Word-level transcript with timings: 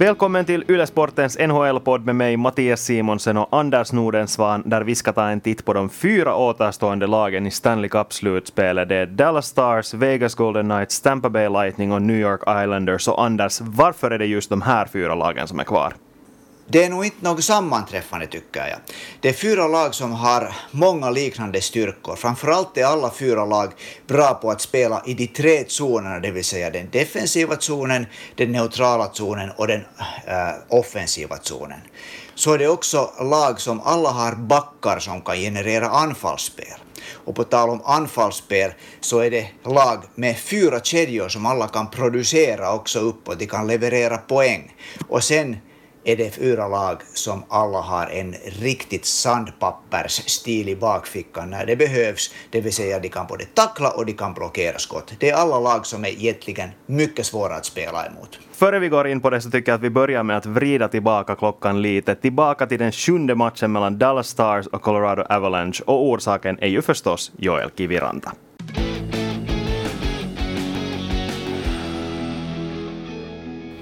Välkommen 0.00 0.44
till 0.44 0.64
Ylesportens 0.68 1.38
NHL-podd 1.38 2.04
med 2.04 2.16
mig 2.16 2.36
Mattias 2.36 2.80
Simonsen 2.80 3.36
och 3.36 3.48
Anders 3.50 3.92
Nordensvan 3.92 4.62
där 4.66 4.82
vi 4.82 4.94
ska 4.94 5.12
ta 5.12 5.28
en 5.28 5.40
titt 5.40 5.64
på 5.64 5.72
de 5.72 5.90
fyra 5.90 6.36
återstående 6.36 7.06
lagen 7.06 7.46
i 7.46 7.50
Stanley 7.50 7.88
Cup-slutspelet. 7.88 8.88
Det 8.88 8.96
är 8.96 9.06
Dallas 9.06 9.46
Stars, 9.46 9.94
Vegas 9.94 10.34
Golden 10.34 10.68
Knights, 10.68 11.00
Tampa 11.00 11.30
Bay 11.30 11.48
Lightning 11.48 11.92
och 11.92 12.02
New 12.02 12.16
York 12.16 12.40
Islanders. 12.40 13.08
Och 13.08 13.24
Anders, 13.24 13.60
varför 13.60 14.10
är 14.10 14.18
det 14.18 14.26
just 14.26 14.50
de 14.50 14.62
här 14.62 14.86
fyra 14.86 15.14
lagen 15.14 15.48
som 15.48 15.60
är 15.60 15.64
kvar? 15.64 15.94
Det 16.72 16.84
är 16.84 16.90
nog 16.90 17.04
inte 17.04 17.24
något 17.24 17.44
sammanträffande 17.44 18.26
tycker 18.26 18.66
jag. 18.68 18.78
Det 19.20 19.28
är 19.28 19.32
fyra 19.32 19.68
lag 19.68 19.94
som 19.94 20.12
har 20.12 20.56
många 20.70 21.10
liknande 21.10 21.60
styrkor. 21.60 22.16
Framförallt 22.16 22.76
är 22.76 22.84
alla 22.84 23.10
fyra 23.10 23.44
lag 23.46 23.72
bra 24.06 24.34
på 24.34 24.50
att 24.50 24.60
spela 24.60 25.02
i 25.06 25.14
de 25.14 25.26
tre 25.26 25.64
zonerna, 25.68 26.20
det 26.20 26.30
vill 26.30 26.44
säga 26.44 26.70
den 26.70 26.90
defensiva 26.90 27.56
zonen, 27.60 28.06
den 28.34 28.52
neutrala 28.52 29.10
zonen 29.12 29.50
och 29.56 29.66
den 29.66 29.80
äh, 30.26 30.34
offensiva 30.68 31.38
zonen. 31.42 31.80
Så 32.34 32.52
är 32.52 32.58
det 32.58 32.68
också 32.68 33.10
lag 33.20 33.60
som 33.60 33.80
alla 33.80 34.10
har 34.10 34.34
backar 34.34 34.98
som 34.98 35.20
kan 35.20 35.36
generera 35.36 35.88
anfallsspel. 35.88 36.78
Och 37.12 37.36
på 37.36 37.44
tal 37.44 37.70
om 37.70 37.82
anfallsspel 37.84 38.72
så 39.00 39.18
är 39.18 39.30
det 39.30 39.48
lag 39.64 40.04
med 40.14 40.38
fyra 40.38 40.80
kedjor 40.80 41.28
som 41.28 41.46
alla 41.46 41.68
kan 41.68 41.90
producera 41.90 42.74
också 42.74 42.98
uppåt, 42.98 43.38
de 43.38 43.46
kan 43.46 43.66
leverera 43.66 44.18
poäng. 44.18 44.74
Och 45.08 45.24
sen 45.24 45.56
är 46.04 46.16
det 46.16 46.30
fyra 46.30 46.68
lag 46.68 47.02
som 47.14 47.44
alla 47.48 47.80
har 47.80 48.06
en 48.06 48.34
riktigt 48.60 49.04
sandpappersstil 49.04 50.68
i 50.68 50.76
bakfickan 50.76 51.50
när 51.50 51.66
det 51.66 51.76
behövs, 51.76 52.34
det 52.50 52.60
vill 52.60 52.72
säga 52.72 52.98
de 52.98 53.08
kan 53.08 53.26
både 53.26 53.44
tackla 53.44 53.90
och 53.90 54.06
de 54.06 54.12
kan 54.12 54.34
blockera 54.34 54.78
skott. 54.78 55.14
Det 55.18 55.30
är 55.30 55.34
alla 55.34 55.60
lag 55.60 55.86
som 55.86 56.04
är 56.04 56.08
egentligen 56.08 56.70
mycket 56.86 57.26
svåra 57.26 57.54
att 57.54 57.64
spela 57.64 58.06
emot. 58.06 58.38
Före 58.52 58.78
vi 58.78 58.88
går 58.88 59.06
in 59.06 59.20
på 59.20 59.30
det 59.30 59.40
så 59.40 59.50
tycker 59.50 59.72
jag 59.72 59.76
att 59.76 59.84
vi 59.84 59.90
börjar 59.90 60.22
med 60.22 60.36
att 60.36 60.46
vrida 60.46 60.88
tillbaka 60.88 61.34
klockan 61.34 61.82
lite. 61.82 62.14
Tillbaka 62.14 62.66
till 62.66 62.78
den 62.78 62.92
sjunde 62.92 63.34
matchen 63.34 63.72
mellan 63.72 63.98
Dallas 63.98 64.28
Stars 64.28 64.66
och 64.66 64.82
Colorado 64.82 65.22
Avalanche 65.22 65.82
och 65.86 66.08
orsaken 66.08 66.58
är 66.60 66.68
ju 66.68 66.82
förstås 66.82 67.32
Joel 67.36 67.70
Kiviranta. 67.76 68.32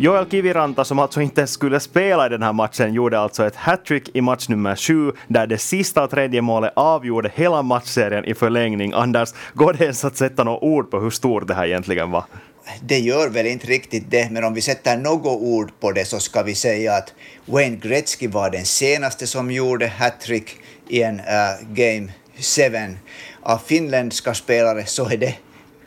Joel 0.00 0.26
Kiviranta, 0.30 0.84
som 0.84 0.98
alltså 0.98 1.20
inte 1.20 1.46
skulle 1.46 1.80
spela 1.80 2.26
i 2.26 2.28
den 2.28 2.42
här 2.42 2.52
matchen, 2.52 2.94
gjorde 2.94 3.20
alltså 3.20 3.46
ett 3.46 3.56
hattrick 3.56 4.10
i 4.14 4.20
match 4.20 4.48
nummer 4.48 4.76
sju, 4.76 5.12
där 5.28 5.46
det 5.46 5.58
sista 5.58 6.04
och 6.04 6.10
tredje 6.10 6.42
målet 6.42 6.72
avgjorde 6.76 7.32
hela 7.34 7.62
matchserien 7.62 8.24
i 8.24 8.34
förlängning. 8.34 8.92
Anders, 8.92 9.28
går 9.54 9.72
det 9.72 9.84
ens 9.84 10.04
att 10.04 10.16
sätta 10.16 10.44
några 10.44 10.64
ord 10.64 10.90
på 10.90 11.00
hur 11.00 11.10
stort 11.10 11.46
det 11.46 11.54
här 11.54 11.66
egentligen 11.66 12.10
var? 12.10 12.24
det 12.82 12.98
gör 12.98 13.28
väl 13.28 13.46
inte 13.46 13.66
riktigt 13.66 14.10
det, 14.10 14.30
men 14.30 14.44
om 14.44 14.54
vi 14.54 14.60
sätter 14.60 14.96
något 14.96 15.42
ord 15.42 15.72
på 15.80 15.92
det 15.92 16.04
så 16.04 16.20
ska 16.20 16.42
vi 16.42 16.54
säga 16.54 16.94
att 16.94 17.14
Wayne 17.46 17.76
Gretzky 17.76 18.28
var 18.28 18.50
den 18.50 18.64
senaste 18.64 19.26
som 19.26 19.50
gjorde 19.50 19.86
hattrick 19.86 20.56
i 20.88 21.02
en 21.02 21.20
uh, 21.20 21.24
Game 21.70 22.12
7. 22.36 22.62
Av 23.42 23.58
finländska 23.58 24.34
spelare 24.34 24.86
så 24.86 25.08
är 25.08 25.16
det 25.16 25.34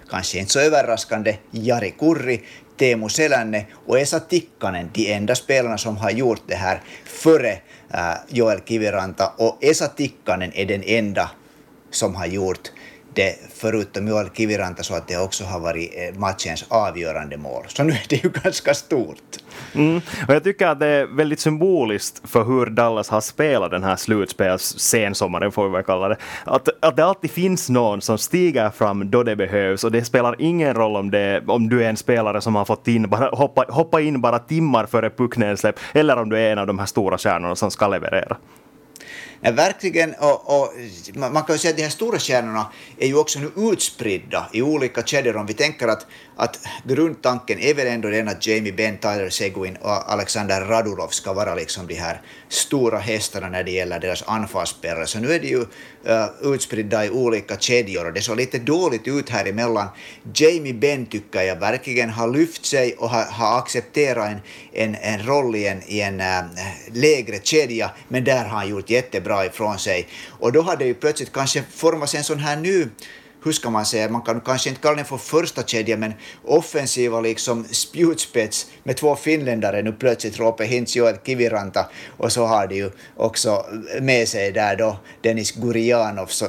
kanske 0.10 0.40
inte 0.40 0.52
så 0.52 0.60
överraskande 0.60 1.36
Jari 1.52 1.94
Kurri, 2.00 2.42
Teemu 2.78 3.10
Selänne 3.10 3.66
och 3.86 3.98
äh, 3.98 4.04
Esa 4.04 4.20
Tikkanen, 4.20 4.90
de 4.94 5.14
enda 5.14 5.36
spelarna 5.36 5.78
som 5.78 5.98
har 5.98 6.12
gjort 6.12 6.42
det 6.48 6.56
här 6.56 6.82
före 7.06 7.58
Joel 8.28 8.60
Kiviranta. 8.66 9.34
Och 9.38 9.58
Esa 9.62 9.88
Tikkanen 9.88 10.52
är 10.54 10.66
den 10.66 10.84
enda 10.84 11.32
som 11.90 12.16
har 12.16 12.26
gjort 12.26 12.72
det 13.14 13.36
förutom 13.56 14.08
Joel 14.08 14.30
Kiviranta 14.30 14.84
så 14.84 14.96
att 14.96 15.08
det 15.08 15.18
också 15.18 15.44
har 15.44 15.60
varit 15.60 15.92
eh, 15.96 16.20
matchens 16.20 16.66
avgörande 16.68 17.38
mål. 17.38 17.64
Så 17.68 17.84
nu 17.84 17.92
är 17.92 18.06
det 18.10 18.24
ju 18.24 18.30
ganska 18.44 18.74
stort. 18.74 19.18
Mm. 19.76 20.02
Och 20.28 20.34
jag 20.34 20.44
tycker 20.44 20.68
att 20.68 20.80
det 20.80 20.88
är 20.88 21.06
väldigt 21.06 21.40
symboliskt 21.40 22.30
för 22.30 22.44
hur 22.44 22.66
Dallas 22.66 23.10
har 23.10 23.22
spelat 23.22 23.72
den 23.72 23.84
här 23.84 23.96
slutspelssensommaren, 23.96 25.52
får 25.52 25.68
vi 25.68 25.72
väl 25.72 25.84
kalla 25.84 26.08
det. 26.08 26.18
Att, 26.44 26.70
att 26.80 26.96
det 26.96 27.06
alltid 27.06 27.32
finns 27.32 27.70
någon 27.70 28.02
som 28.02 28.18
stiger 28.18 28.70
fram 28.70 29.12
då 29.12 29.24
det 29.24 29.36
behövs 29.36 29.84
och 29.84 29.92
det 29.92 30.04
spelar 30.06 30.36
ingen 30.40 30.74
roll 30.74 30.96
om, 30.96 31.12
det, 31.12 31.44
om 31.48 31.70
du 31.70 31.84
är 31.84 31.90
en 31.90 31.98
spelare 31.98 32.42
som 32.42 32.56
har 32.56 32.66
fått 32.66 32.88
in, 32.88 33.10
bara, 33.10 33.30
hoppa, 33.30 33.66
hoppa 33.70 34.02
in 34.02 34.22
bara 34.22 34.40
timmar 34.40 34.86
före 34.86 35.10
pucknedsläpp 35.10 35.80
eller 35.94 36.18
om 36.18 36.30
du 36.30 36.38
är 36.38 36.52
en 36.52 36.58
av 36.58 36.68
de 36.68 36.80
här 36.80 36.86
stora 36.86 37.18
stjärnorna 37.18 37.56
som 37.56 37.72
ska 37.72 37.88
leverera. 37.88 38.38
Nej, 39.44 39.52
verkligen, 39.52 40.14
och, 40.14 40.62
och, 40.62 40.74
man 41.16 41.44
kan 41.44 41.56
ju 41.56 41.60
säga 41.60 41.72
att 41.72 41.78
de 41.78 41.84
här 41.84 41.90
stora 41.90 42.20
stjärnorna 42.20 42.72
är 42.98 43.08
ju 43.08 43.16
också 43.16 43.40
nu 43.40 43.72
utspridda 43.72 44.50
i 44.54 44.62
olika 44.62 45.04
kedjor. 45.04 45.38
Om 45.38 45.46
vi 45.46 45.54
tänker 45.54 45.88
att, 45.88 46.06
att 46.36 46.60
grundtanken 46.84 47.60
är 47.60 47.74
väl 47.74 47.88
ändå 47.88 48.10
den 48.10 48.28
att 48.28 48.48
Jamie 48.48 48.74
Benn, 48.74 48.98
Tyler 48.98 49.30
Seguin 49.30 49.78
och 49.82 50.12
Alexander 50.12 50.62
Radulov 50.62 51.08
ska 51.08 51.34
vara 51.34 51.56
liksom 51.56 51.88
de 51.88 51.96
här 51.96 52.22
stora 52.50 52.98
hästarna 52.98 53.50
när 53.50 53.64
det 53.64 53.72
gäller 53.72 54.00
deras 54.00 54.24
anfallsspelare. 54.28 55.08
Så 55.08 55.20
nu 55.20 55.32
är 55.32 55.40
de 55.40 55.48
ju 55.48 55.60
uh, 55.60 56.54
utspridda 56.54 57.06
i 57.06 57.10
olika 57.10 57.58
kedjor 57.58 58.06
och 58.06 58.14
det 58.14 58.22
såg 58.22 58.38
lite 58.38 58.60
dåligt 58.60 59.08
ut 59.08 59.30
här 59.30 59.46
emellan. 59.46 59.88
Jamie 60.36 60.74
Benn 60.74 61.06
tycker 61.06 61.42
jag 61.42 61.56
verkligen 61.56 62.10
har 62.10 62.28
lyft 62.28 62.66
sig 62.66 62.96
och 62.96 63.10
har, 63.10 63.24
har 63.24 63.58
accepterat 63.60 64.28
en, 64.28 64.40
en, 64.74 64.96
en 64.96 65.26
roll 65.26 65.56
i 65.56 65.68
en, 65.68 65.82
i 65.88 66.02
en 66.02 66.22
uh, 66.22 66.44
lägre 66.94 67.40
kedja, 67.44 67.92
men 68.08 68.24
där 68.24 68.46
har 68.46 68.58
han 68.58 68.70
gjort 68.70 68.90
jättebra 68.90 69.31
bra 69.32 69.46
ifrån 69.46 69.80
sig. 69.80 70.08
Och 70.40 70.52
då 70.52 70.62
har 70.62 70.76
det 70.76 70.86
ju 70.86 70.94
plötsligt 70.94 71.34
kanske 71.34 71.64
formats 71.72 72.16
en 72.16 72.24
sån 72.24 72.40
här 72.40 72.56
ny 72.56 72.88
hur 73.44 73.52
ska 73.52 73.70
man 73.70 73.86
säga, 73.86 74.10
man 74.10 74.22
kan 74.22 74.42
kanske 74.42 74.70
inte 74.70 74.82
kalla 74.82 74.96
den 74.96 75.06
för 75.06 75.18
första 75.18 75.64
kedja, 75.64 75.98
men 75.98 76.14
offensiva 76.44 77.22
liksom 77.22 77.66
spjutspets 77.72 78.68
med 78.84 78.98
två 78.98 79.16
finländare 79.16 79.82
nu 79.82 79.92
plötsligt, 79.92 80.40
Roope 80.40 80.66
Hintz, 80.66 80.96
och 80.96 81.26
Kiviranta, 81.26 81.90
och 82.18 82.32
så 82.32 82.46
har 82.46 82.68
de 82.68 82.76
ju 82.76 82.92
också 83.18 83.66
med 84.02 84.28
sig 84.28 84.52
där 84.52 84.76
då 84.76 84.98
Dennis 85.24 85.52
Gurianov, 85.52 86.28
så 86.28 86.48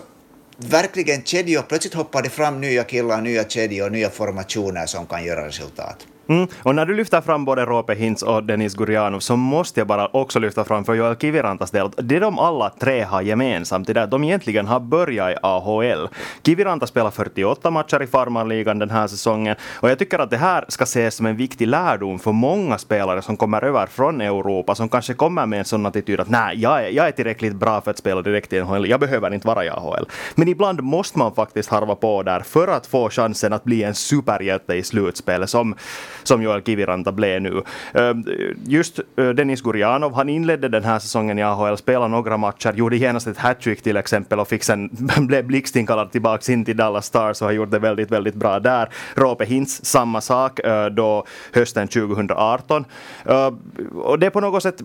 verkligen 0.56 1.22
kedjor, 1.24 1.62
plötsligt 1.68 1.94
hoppar 1.94 2.22
det 2.22 2.30
fram 2.30 2.60
nya 2.60 2.84
killar, 2.84 3.20
nya 3.20 3.44
kedjor, 3.44 3.90
nya 3.90 4.10
formationer 4.10 4.86
som 4.86 5.06
kan 5.06 5.24
göra 5.24 5.46
resultat. 5.46 6.06
Mm. 6.28 6.48
Och 6.62 6.74
när 6.74 6.86
du 6.86 6.94
lyfter 6.94 7.20
fram 7.20 7.44
både 7.44 7.64
Roope 7.64 7.94
Hintz 7.94 8.22
och 8.22 8.44
Denis 8.44 8.74
Gurianov 8.74 9.20
så 9.20 9.36
måste 9.36 9.80
jag 9.80 9.86
bara 9.86 10.06
också 10.06 10.38
lyfta 10.38 10.64
fram 10.64 10.84
för 10.84 10.94
Joel 10.94 11.16
Kivirantas 11.16 11.70
del 11.70 11.90
det 11.96 12.18
de 12.18 12.38
alla 12.38 12.70
tre 12.70 13.02
har 13.02 13.22
gemensamt 13.22 13.88
är 13.88 13.96
att 13.96 14.10
de 14.10 14.24
egentligen 14.24 14.66
har 14.66 14.80
börjat 14.80 15.30
i 15.30 15.36
AHL. 15.42 16.08
Kiviranta 16.44 16.86
spelar 16.86 17.10
48 17.10 17.70
matcher 17.70 18.02
i 18.02 18.06
farmarligan 18.06 18.78
den 18.78 18.90
här 18.90 19.06
säsongen 19.06 19.56
och 19.80 19.90
jag 19.90 19.98
tycker 19.98 20.18
att 20.18 20.30
det 20.30 20.36
här 20.36 20.64
ska 20.68 20.84
ses 20.84 21.14
som 21.14 21.26
en 21.26 21.36
viktig 21.36 21.66
lärdom 21.68 22.18
för 22.18 22.32
många 22.32 22.78
spelare 22.78 23.22
som 23.22 23.36
kommer 23.36 23.64
över 23.64 23.86
från 23.86 24.20
Europa 24.20 24.74
som 24.74 24.88
kanske 24.88 25.14
kommer 25.14 25.46
med 25.46 25.58
en 25.58 25.64
sån 25.64 25.86
attityd 25.86 26.20
att 26.20 26.28
nej, 26.28 26.60
jag 26.60 26.84
är, 26.84 26.88
jag 26.88 27.08
är 27.08 27.12
tillräckligt 27.12 27.54
bra 27.54 27.80
för 27.80 27.90
att 27.90 27.98
spela 27.98 28.22
direkt 28.22 28.52
i 28.52 28.60
NHL, 28.62 28.88
jag 28.88 29.00
behöver 29.00 29.34
inte 29.34 29.46
vara 29.46 29.64
i 29.64 29.68
AHL. 29.68 30.06
Men 30.34 30.48
ibland 30.48 30.80
måste 30.80 31.18
man 31.18 31.34
faktiskt 31.34 31.70
harva 31.70 31.94
på 31.94 32.22
där 32.22 32.40
för 32.40 32.68
att 32.68 32.86
få 32.86 33.10
chansen 33.10 33.52
att 33.52 33.64
bli 33.64 33.82
en 33.82 33.94
superhjälte 33.94 34.74
i 34.74 34.82
slutspelet 34.82 35.50
som 35.50 35.74
som 36.22 36.42
Joel 36.42 36.62
Kiviranta 36.62 37.12
blev 37.12 37.42
nu. 37.42 37.62
Ehm, 37.94 38.24
just 38.66 38.98
eh, 39.16 39.28
Denis 39.28 39.52
Dennis 39.52 39.62
Gurianov, 39.62 40.14
han 40.14 40.28
inledde 40.28 40.68
den 40.68 40.84
här 40.84 40.98
säsongen 40.98 41.38
i 41.38 41.42
AHL, 41.42 41.76
spelade 41.76 42.08
några 42.08 42.36
matcher, 42.36 42.72
gjorde 42.72 42.96
genast 42.96 43.26
ett 43.26 43.38
hattrick 43.38 43.82
till 43.82 43.96
exempel 43.96 44.40
och 44.40 44.48
fick 44.48 44.64
sen, 44.64 44.90
blev 45.26 45.44
blixtinkallad 45.44 46.12
tillbaka 46.12 46.52
in 46.52 46.64
till 46.64 46.76
Dallas 46.76 47.06
Stars 47.06 47.42
och 47.42 47.48
har 47.48 47.52
gjort 47.52 47.70
det 47.70 47.78
väldigt, 47.78 48.10
väldigt 48.10 48.34
bra 48.34 48.60
där. 48.60 48.88
Roope 49.14 49.44
Hintz, 49.44 49.84
samma 49.84 50.20
sak 50.20 50.60
eh, 50.60 50.86
då 50.86 51.26
hösten 51.52 51.88
2018. 51.88 52.84
Ehm, 53.24 53.58
och 53.94 54.18
det 54.18 54.26
är 54.26 54.30
på 54.30 54.40
något 54.40 54.62
sätt 54.62 54.82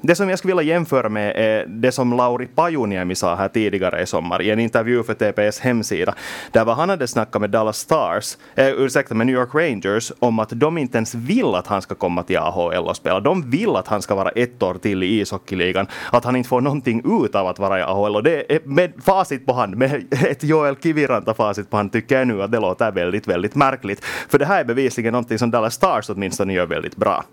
det 0.00 0.14
som 0.14 0.28
jag 0.28 0.38
skulle 0.38 0.54
vilja 0.54 0.74
jämföra 0.74 1.08
med 1.08 1.32
är 1.36 1.66
det 1.66 1.92
som 1.92 2.12
Lauri 2.12 2.46
Pajuniemi 2.46 3.14
sa 3.14 3.34
här 3.34 3.48
tidigare 3.48 4.02
i 4.02 4.06
sommar 4.06 4.42
i 4.42 4.50
en 4.50 4.58
intervju 4.58 5.02
för 5.02 5.14
TPS 5.14 5.60
hemsida. 5.60 6.14
Där 6.52 6.64
var 6.64 6.74
han 6.74 6.88
hade 6.88 7.08
snackat 7.08 7.40
med 7.40 7.50
Dallas 7.50 7.78
Stars, 7.78 8.36
äh, 8.54 8.68
ursäkta 8.68 9.14
med 9.14 9.26
New 9.26 9.36
York 9.36 9.54
Rangers 9.54 10.12
om 10.18 10.38
att 10.38 10.48
de 10.50 10.78
inte 10.78 10.98
ens 10.98 11.14
vill 11.14 11.54
att 11.54 11.66
han 11.66 11.82
ska 11.82 11.94
komma 11.94 12.22
till 12.22 12.38
AHL 12.38 12.88
och 12.88 12.96
spela. 12.96 13.20
De 13.20 13.50
vill 13.50 13.76
att 13.76 13.88
han 13.88 14.02
ska 14.02 14.14
vara 14.14 14.28
ett 14.28 14.62
år 14.62 14.74
till 14.74 15.02
i 15.02 15.20
ishockeyligan. 15.20 15.86
Att 16.12 16.24
han 16.24 16.36
inte 16.36 16.48
får 16.48 16.60
någonting 16.60 17.24
ut 17.24 17.34
av 17.34 17.46
att 17.46 17.58
vara 17.58 17.78
i 17.78 17.82
AHL. 17.82 18.16
Och 18.16 18.22
det 18.22 18.54
är 18.54 18.60
med 18.64 18.92
facit 19.04 19.46
på 19.46 19.52
hand, 19.52 19.76
med 19.76 20.04
ett 20.10 20.44
Joel 20.44 20.76
Kiviranta 20.76 21.34
facit 21.34 21.70
på 21.70 21.76
hand, 21.76 21.92
tycker 21.92 22.18
jag 22.18 22.28
nu 22.28 22.42
att 22.42 22.52
det 22.52 22.60
låter 22.60 22.92
väldigt, 22.92 23.28
väldigt 23.28 23.54
märkligt. 23.54 24.04
För 24.04 24.38
det 24.38 24.46
här 24.46 24.60
är 24.60 24.64
bevisligen 24.64 25.12
någonting 25.12 25.38
som 25.38 25.50
Dallas 25.50 25.74
Stars 25.74 26.10
åtminstone 26.10 26.52
gör 26.52 26.66
väldigt 26.66 26.96
bra. 26.96 27.24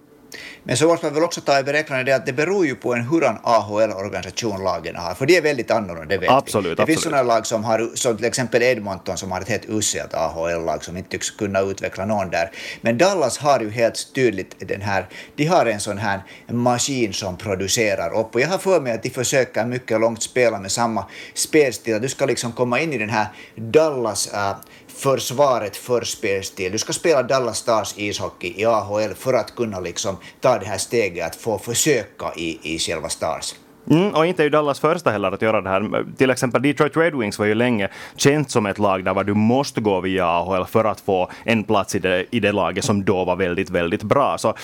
Men 0.63 0.77
så 0.77 0.87
måste 0.87 1.05
man 1.05 1.13
väl 1.13 1.23
också 1.23 1.41
ta 1.41 1.59
i 1.59 1.63
beräknande 1.63 2.03
det 2.03 2.15
att 2.15 2.25
det 2.25 2.33
beror 2.33 2.65
ju 2.65 2.75
på 2.75 2.93
en 2.93 3.01
hurdan 3.01 3.37
AHL-organisation 3.43 4.63
lagen 4.63 4.95
har, 4.95 5.13
för 5.13 5.25
det 5.25 5.37
är 5.37 5.41
väldigt 5.41 5.71
annorlunda, 5.71 6.05
det 6.05 6.17
vet 6.17 6.29
absolut, 6.29 6.65
vi. 6.71 6.75
Det 6.75 6.81
absolut. 6.81 6.87
finns 6.87 7.03
sådana 7.03 7.23
lag 7.23 7.47
som 7.47 7.63
har, 7.63 7.91
som 7.95 8.17
till 8.17 8.25
exempel 8.25 8.63
Edmonton 8.63 9.17
som 9.17 9.31
har 9.31 9.41
ett 9.41 9.49
helt 9.49 9.69
uselt 9.69 10.13
AHL-lag 10.13 10.83
som 10.83 10.97
inte 10.97 11.09
tycks 11.09 11.31
kunna 11.31 11.59
utveckla 11.59 12.05
någon 12.05 12.29
där. 12.29 12.51
Men 12.81 12.97
Dallas 12.97 13.37
har 13.37 13.59
ju 13.59 13.69
helt 13.69 14.13
tydligt 14.15 14.55
den 14.59 14.81
här, 14.81 15.07
de 15.35 15.45
har 15.45 15.65
en 15.65 15.79
sån 15.79 15.97
här 15.97 16.19
maskin 16.47 17.13
som 17.13 17.37
producerar 17.37 18.19
upp 18.19 18.35
och 18.35 18.41
jag 18.41 18.47
har 18.47 18.57
för 18.57 18.81
mig 18.81 18.93
att 18.93 19.03
de 19.03 19.09
försöker 19.09 19.65
mycket 19.65 19.99
långt 19.99 20.23
spela 20.23 20.59
med 20.59 20.71
samma 20.71 21.05
spelstil, 21.33 22.01
du 22.01 22.09
ska 22.09 22.25
liksom 22.25 22.51
komma 22.51 22.79
in 22.79 22.93
i 22.93 22.97
den 22.97 23.09
här 23.09 23.27
Dallas 23.55 24.29
uh, 24.33 24.55
försvaret 24.97 25.77
för 25.77 26.01
spelstil. 26.01 26.71
Du 26.71 26.77
ska 26.77 26.94
spela 26.94 27.24
Dallas 27.24 27.57
Stars 27.57 27.94
ishockey 27.97 28.53
i 28.62 28.65
AHL 28.65 29.13
för 29.15 29.33
att 29.33 29.56
kunna 29.56 29.80
liksom 29.80 30.18
ta 30.42 30.59
det 30.59 30.65
här 30.65 30.77
steget 30.77 31.27
att 31.27 31.36
få 31.36 31.59
försöka 31.59 32.33
i, 32.36 32.75
i 32.75 32.80
själva 32.80 33.09
Stars. 33.09 33.56
Mm, 33.89 34.13
och 34.13 34.25
inte 34.25 34.42
är 34.42 34.44
ju 34.44 34.50
Dallas 34.50 34.80
första 34.80 35.12
heller 35.12 35.31
att 35.31 35.42
göra 35.42 35.62
det 35.62 35.69
här. 35.69 36.06
Till 36.18 36.30
exempel 36.30 36.62
Detroit 36.62 36.97
Red 36.97 37.15
Wings 37.15 37.39
var 37.39 37.45
ju 37.45 37.56
länge 37.56 37.89
känt 38.15 38.51
som 38.51 38.65
ett 38.65 38.80
lag 38.80 39.06
där 39.06 39.24
du 39.24 39.33
måste 39.33 39.81
gå 39.81 40.01
via 40.01 40.27
AHL 40.27 40.65
för 40.65 40.86
att 40.86 41.00
få 41.00 41.31
en 41.44 41.63
plats 41.63 41.95
i 41.95 42.00
det, 42.00 42.25
i 42.31 42.39
det 42.39 42.51
laget 42.51 42.86
som 42.86 43.06
då 43.06 43.25
var 43.25 43.36
väldigt, 43.36 43.69
väldigt 43.69 44.03
bra. 44.03 44.38
Så 44.38 44.50
eh, 44.50 44.56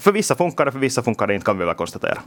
för 0.00 0.12
vissa 0.12 0.34
funkar 0.34 0.64
det, 0.64 0.72
för 0.72 0.78
vissa 0.78 1.02
funkar 1.02 1.26
det 1.26 1.34
inte 1.34 1.46
kan 1.46 1.58
vi 1.58 1.64
väl 1.64 1.74
konstatera. 1.74 2.18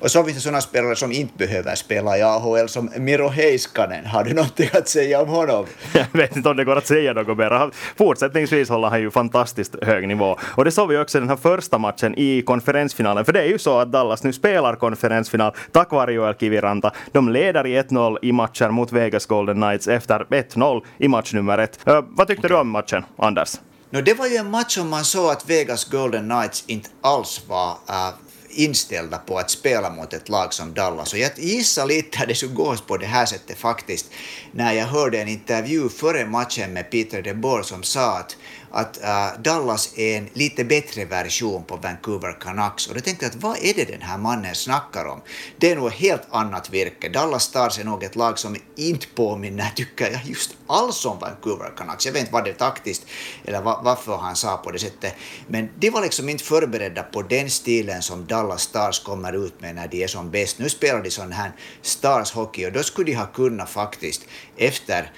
Och 0.00 0.10
så 0.10 0.24
finns 0.24 0.36
det 0.36 0.42
sådana 0.42 0.60
spelare 0.60 0.96
som 0.96 1.12
inte 1.12 1.38
behöver 1.38 1.74
spela 1.74 2.18
i 2.18 2.22
AHL, 2.22 2.68
som 2.68 2.90
Miro 2.96 3.28
Heiskanen. 3.28 4.06
Har 4.06 4.24
du 4.24 4.34
någonting 4.34 4.68
att 4.72 4.88
säga 4.88 5.22
om 5.22 5.28
honom? 5.28 5.66
Jag 5.92 6.06
vet 6.12 6.36
inte 6.36 6.48
om 6.48 6.56
det 6.56 6.64
går 6.64 6.76
att 6.76 6.86
säga 6.86 7.12
något 7.12 7.38
mer. 7.38 7.70
Fortsättningsvis 7.96 8.68
håller 8.68 8.88
han 8.88 9.00
ju 9.00 9.10
fantastiskt 9.10 9.76
hög 9.82 10.08
nivå. 10.08 10.36
Och 10.42 10.64
det 10.64 10.70
såg 10.70 10.88
vi 10.88 10.98
också 10.98 11.18
i 11.18 11.20
den 11.20 11.28
här 11.28 11.36
första 11.36 11.78
matchen 11.78 12.14
i 12.16 12.42
konferensfinalen. 12.42 13.24
För 13.24 13.32
det 13.32 13.40
är 13.40 13.46
ju 13.46 13.58
så 13.58 13.78
att 13.78 13.92
Dallas 13.92 14.22
nu 14.22 14.32
spelar 14.32 14.76
konferensfinal 14.76 15.52
tack 15.72 15.90
vare 15.90 16.12
Joel 16.12 16.34
Kiviranta. 16.34 16.92
De 17.12 17.28
leder 17.28 17.66
i 17.66 17.80
1-0 17.80 18.18
i 18.22 18.32
matcher 18.32 18.68
mot 18.70 18.92
Vegas 18.92 19.26
Golden 19.26 19.56
Knights 19.56 19.88
efter 19.88 20.24
1-0 20.30 20.82
i 20.98 21.08
match 21.08 21.34
nummer 21.34 21.58
ett. 21.58 21.78
Uh, 21.88 22.00
vad 22.08 22.26
tyckte 22.26 22.46
okay. 22.46 22.56
du 22.56 22.60
om 22.60 22.70
matchen, 22.70 23.04
Anders? 23.16 23.54
No, 23.90 24.00
det 24.00 24.14
var 24.14 24.26
ju 24.26 24.36
en 24.36 24.50
match 24.50 24.74
som 24.74 24.88
man 24.88 25.04
såg 25.04 25.30
att 25.30 25.50
Vegas 25.50 25.84
Golden 25.84 26.28
Knights 26.28 26.64
inte 26.66 26.88
alls 27.00 27.42
var 27.48 27.70
uh, 27.70 28.14
inställda 28.58 29.18
på 29.18 29.38
att 29.38 29.50
spela 29.50 29.90
mot 29.90 30.12
ett 30.12 30.28
lag 30.28 30.54
som 30.54 30.74
Dallas. 30.74 31.12
Och 31.12 31.18
jag 31.18 31.30
gissar 31.36 31.86
lite 31.86 32.18
att 32.22 32.28
det 32.28 32.34
skulle 32.34 32.54
gå 32.54 32.76
på 32.86 32.96
det 32.96 33.06
här 33.06 33.26
sättet 33.26 33.58
faktiskt, 33.58 34.10
när 34.52 34.72
jag 34.72 34.86
hörde 34.86 35.20
en 35.20 35.28
intervju 35.28 35.88
före 35.88 36.26
matchen 36.26 36.72
med 36.72 36.90
Peter 36.90 37.22
DeBoer 37.22 37.62
som 37.62 37.82
sa 37.82 38.18
att 38.18 38.36
att 38.70 38.98
uh, 39.02 39.42
Dallas 39.42 39.98
är 39.98 40.18
en 40.18 40.28
lite 40.32 40.64
bättre 40.64 41.04
version 41.04 41.64
på 41.64 41.76
Vancouver 41.76 42.40
Canucks. 42.40 42.86
Och 42.86 42.94
då 42.94 43.00
tänkte 43.00 43.24
jag 43.24 43.30
att 43.30 43.42
vad 43.42 43.56
är 43.62 43.74
det 43.74 43.84
den 43.84 44.02
här 44.02 44.18
mannen 44.18 44.54
snackar 44.54 45.04
om? 45.04 45.20
Det 45.56 45.70
är 45.70 45.76
nog 45.76 45.86
ett 45.86 45.94
helt 45.94 46.22
annat 46.30 46.70
virke. 46.70 47.08
Dallas 47.08 47.44
Stars 47.44 47.78
är 47.78 47.84
nog 47.84 48.04
ett 48.04 48.16
lag 48.16 48.38
som 48.38 48.56
inte 48.76 49.06
påminner, 49.14 49.70
tycker 49.76 50.10
jag, 50.10 50.24
just 50.24 50.56
alls 50.66 51.06
om 51.06 51.18
Vancouver 51.18 51.72
Canucks. 51.76 52.06
Jag 52.06 52.12
vet 52.12 52.20
inte 52.20 52.32
vad 52.32 52.44
det 52.44 52.50
är 52.50 52.54
taktiskt 52.54 53.06
eller 53.44 53.62
va 53.62 53.80
varför 53.84 54.16
han 54.16 54.36
sa 54.36 54.56
på 54.56 54.70
det 54.70 54.78
sättet. 54.78 55.14
Men 55.46 55.68
de 55.78 55.90
var 55.90 56.02
liksom 56.02 56.28
inte 56.28 56.44
förberedda 56.44 57.02
på 57.02 57.22
den 57.22 57.50
stilen 57.50 58.02
som 58.02 58.26
Dallas 58.26 58.62
Stars 58.62 59.00
kommer 59.00 59.46
ut 59.46 59.60
med 59.60 59.74
när 59.74 59.88
de 59.88 60.02
är 60.02 60.06
som 60.06 60.30
bäst. 60.30 60.58
Nu 60.58 60.68
spelar 60.68 61.02
de 61.02 61.10
sån 61.10 61.32
här 61.32 61.52
Stars 61.82 62.32
hockey 62.32 62.66
och 62.66 62.72
då 62.72 62.82
skulle 62.82 63.10
de 63.10 63.16
ha 63.16 63.26
kunnat 63.26 63.70
faktiskt 63.70 64.22
efter 64.56 65.12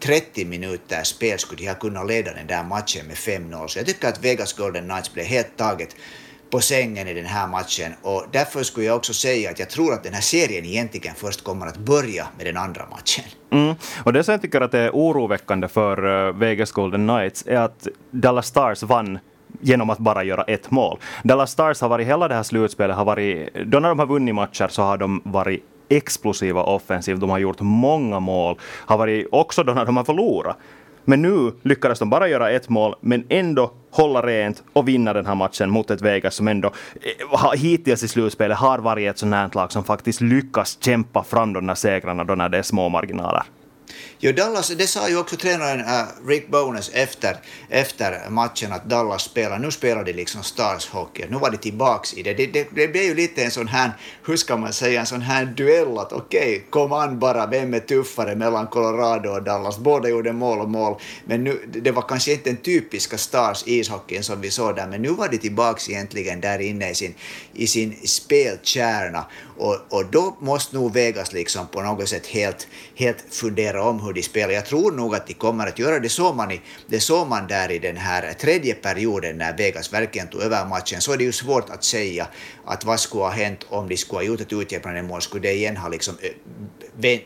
30 0.00 0.44
minuter 0.44 1.02
spel 1.02 1.38
skulle 1.38 1.62
de 1.62 1.68
ha 1.68 1.74
kunnat 1.74 2.06
leda 2.06 2.32
den 2.32 2.46
där 2.46 2.64
matchen 2.64 3.06
med 3.06 3.16
5-0. 3.16 3.66
Så 3.66 3.78
jag 3.78 3.86
tycker 3.86 4.08
att 4.08 4.24
Vegas 4.24 4.52
Golden 4.52 4.88
Knights 4.88 5.12
blev 5.12 5.26
helt 5.26 5.56
taget 5.56 5.96
på 6.50 6.60
sängen 6.60 7.08
i 7.08 7.14
den 7.14 7.26
här 7.26 7.48
matchen 7.48 7.92
och 8.02 8.24
därför 8.32 8.62
skulle 8.62 8.86
jag 8.86 8.96
också 8.96 9.12
säga 9.12 9.50
att 9.50 9.58
jag 9.58 9.70
tror 9.70 9.92
att 9.92 10.02
den 10.02 10.14
här 10.14 10.20
serien 10.20 10.64
egentligen 10.64 11.14
först 11.14 11.44
kommer 11.44 11.66
att 11.66 11.76
börja 11.76 12.26
med 12.36 12.46
den 12.46 12.56
andra 12.56 12.86
matchen. 12.90 13.24
Mm. 13.50 13.74
Och 14.04 14.12
det 14.12 14.24
som 14.24 14.32
jag 14.32 14.42
tycker 14.42 14.60
att 14.60 14.74
är 14.74 14.90
oroväckande 14.90 15.68
för 15.68 16.28
eh, 16.28 16.34
Vegas 16.34 16.72
Golden 16.72 17.08
Knights 17.08 17.44
är 17.46 17.56
att 17.56 17.88
Dallas 18.10 18.46
Stars 18.46 18.82
vann 18.82 19.18
genom 19.60 19.90
att 19.90 19.98
bara 19.98 20.24
göra 20.24 20.42
ett 20.42 20.70
mål. 20.70 20.98
Dallas 21.24 21.50
Stars 21.50 21.80
har 21.80 21.88
varit 21.88 22.06
hela 22.06 22.28
det 22.28 22.34
här 22.34 22.42
slutspelet, 22.42 22.96
har 22.96 23.04
varit, 23.04 23.54
då 23.66 23.80
när 23.80 23.88
de 23.88 23.98
har 23.98 24.06
vunnit 24.06 24.34
matcher 24.34 24.68
så 24.68 24.82
har 24.82 24.98
de 24.98 25.22
varit 25.24 25.64
explosiva 25.96 26.62
offensiv, 26.62 27.18
De 27.18 27.30
har 27.30 27.38
gjort 27.38 27.60
många 27.60 28.20
mål. 28.20 28.58
Har 28.62 28.98
varit 28.98 29.28
också 29.32 29.62
då 29.62 29.72
när 29.72 29.86
de 29.86 29.96
har 29.96 30.04
förlorat. 30.04 30.56
Men 31.04 31.22
nu 31.22 31.52
lyckades 31.62 31.98
de 31.98 32.10
bara 32.10 32.28
göra 32.28 32.50
ett 32.50 32.68
mål, 32.68 32.94
men 33.00 33.24
ändå 33.28 33.72
hålla 33.90 34.22
rent 34.26 34.62
och 34.72 34.88
vinna 34.88 35.12
den 35.12 35.26
här 35.26 35.34
matchen 35.34 35.70
mot 35.70 35.90
ett 35.90 36.02
Vegas 36.02 36.34
som 36.34 36.48
ändå 36.48 36.72
eh, 37.32 37.60
hittills 37.60 38.02
i 38.02 38.08
slutspelet 38.08 38.58
har 38.58 38.78
varit 38.78 39.10
ett 39.10 39.18
sånt 39.18 39.34
här 39.34 39.50
lag 39.52 39.72
som 39.72 39.84
faktiskt 39.84 40.20
lyckas 40.20 40.78
kämpa 40.80 41.22
fram 41.22 41.52
de 41.52 41.68
här 41.68 41.74
segrarna 41.74 42.24
då 42.24 42.34
när 42.34 42.48
det 42.48 42.58
är 42.58 42.62
små 42.62 42.88
marginaler. 42.88 43.42
Jo, 44.18 44.32
Dallas, 44.32 44.68
det 44.68 44.86
sa 44.86 45.08
ju 45.08 45.18
också 45.18 45.36
tränaren 45.36 45.80
äh, 45.80 46.04
Rick 46.26 46.48
Bowness 46.48 46.90
efter, 46.94 47.36
efter 47.68 48.30
matchen 48.30 48.72
att 48.72 48.84
Dallas 48.84 49.22
spelar, 49.22 49.58
nu 49.58 49.70
spelar 49.70 50.04
de 50.04 50.12
liksom 50.12 50.42
Stars 50.42 50.88
hockey, 50.88 51.26
nu 51.30 51.36
var 51.36 51.50
de 51.50 51.56
tillbaks 51.56 52.14
i 52.14 52.22
det. 52.22 52.34
Det, 52.34 52.46
det, 52.46 52.68
det 52.74 52.88
blev 52.88 53.04
ju 53.04 53.14
lite 53.14 53.44
en 53.44 53.50
sån 53.50 53.68
här, 53.68 53.90
hur 54.26 54.36
ska 54.36 54.56
man 54.56 54.72
säga, 54.72 55.00
en 55.00 55.06
sån 55.06 55.20
här 55.20 55.44
duell 55.44 55.98
att 55.98 56.12
okej, 56.12 56.40
okay, 56.40 56.60
kom 56.70 56.92
an 56.92 57.18
bara, 57.18 57.46
vem 57.46 57.74
är 57.74 57.80
tuffare 57.80 58.36
mellan 58.36 58.66
Colorado 58.66 59.28
och 59.28 59.42
Dallas? 59.42 59.78
Båda 59.78 60.08
gjorde 60.08 60.32
mål 60.32 60.60
och 60.60 60.70
mål, 60.70 61.00
men 61.24 61.44
nu, 61.44 61.68
det 61.82 61.90
var 61.90 62.02
kanske 62.02 62.32
inte 62.32 62.50
den 62.50 62.56
typiska 62.56 63.18
Stars 63.18 63.62
ishockeyn 63.66 64.22
som 64.22 64.40
vi 64.40 64.50
såg 64.50 64.76
där, 64.76 64.86
men 64.86 65.02
nu 65.02 65.08
var 65.08 65.28
de 65.28 65.38
tillbaks 65.38 65.90
egentligen 65.90 66.40
där 66.40 66.58
inne 66.58 66.90
i 66.90 66.94
sin, 66.94 67.14
i 67.52 67.66
sin 67.66 67.96
spelkärna 68.04 69.26
och, 69.62 69.76
och 69.90 70.04
då 70.10 70.36
måste 70.40 70.76
nog 70.76 70.92
Vegas 70.92 71.32
liksom 71.32 71.66
på 71.66 71.82
något 71.82 72.08
sätt 72.08 72.26
helt, 72.26 72.68
helt 72.96 73.24
fundera 73.30 73.84
om 73.84 74.00
hur 74.00 74.12
de 74.12 74.22
spelar. 74.22 74.54
Jag 74.54 74.66
tror 74.66 74.92
nog 74.92 75.14
att 75.14 75.26
de 75.26 75.34
kommer 75.34 75.66
att 75.66 75.78
göra 75.78 75.98
det. 75.98 76.08
Såg 76.08 76.36
man, 76.36 76.50
i, 76.50 76.60
det 76.86 77.00
såg 77.00 77.28
man 77.28 77.46
där 77.46 77.70
i 77.70 77.78
den 77.78 77.96
här 77.96 78.32
tredje 78.32 78.74
perioden 78.74 79.38
när 79.38 79.56
Vegas 79.56 79.92
verkligen 79.92 80.28
tog 80.28 80.42
över 80.42 80.66
matchen. 80.66 81.00
Så 81.00 81.12
är 81.12 81.16
det 81.16 81.24
ju 81.24 81.32
svårt 81.32 81.70
att 81.70 81.84
säga 81.84 82.26
att 82.64 82.84
vad 82.84 83.00
skulle 83.00 83.24
ha 83.24 83.30
hänt 83.30 83.66
om 83.68 83.88
de 83.88 83.96
skulle 83.96 84.18
ha 84.18 84.22
gjort 84.22 84.40
ett 84.40 84.52
utjämnande 84.52 85.02
mål. 85.02 85.20
Skulle 85.20 85.42
det 85.42 85.52
igen 85.52 85.76
ha 85.76 85.88
liksom 85.88 86.14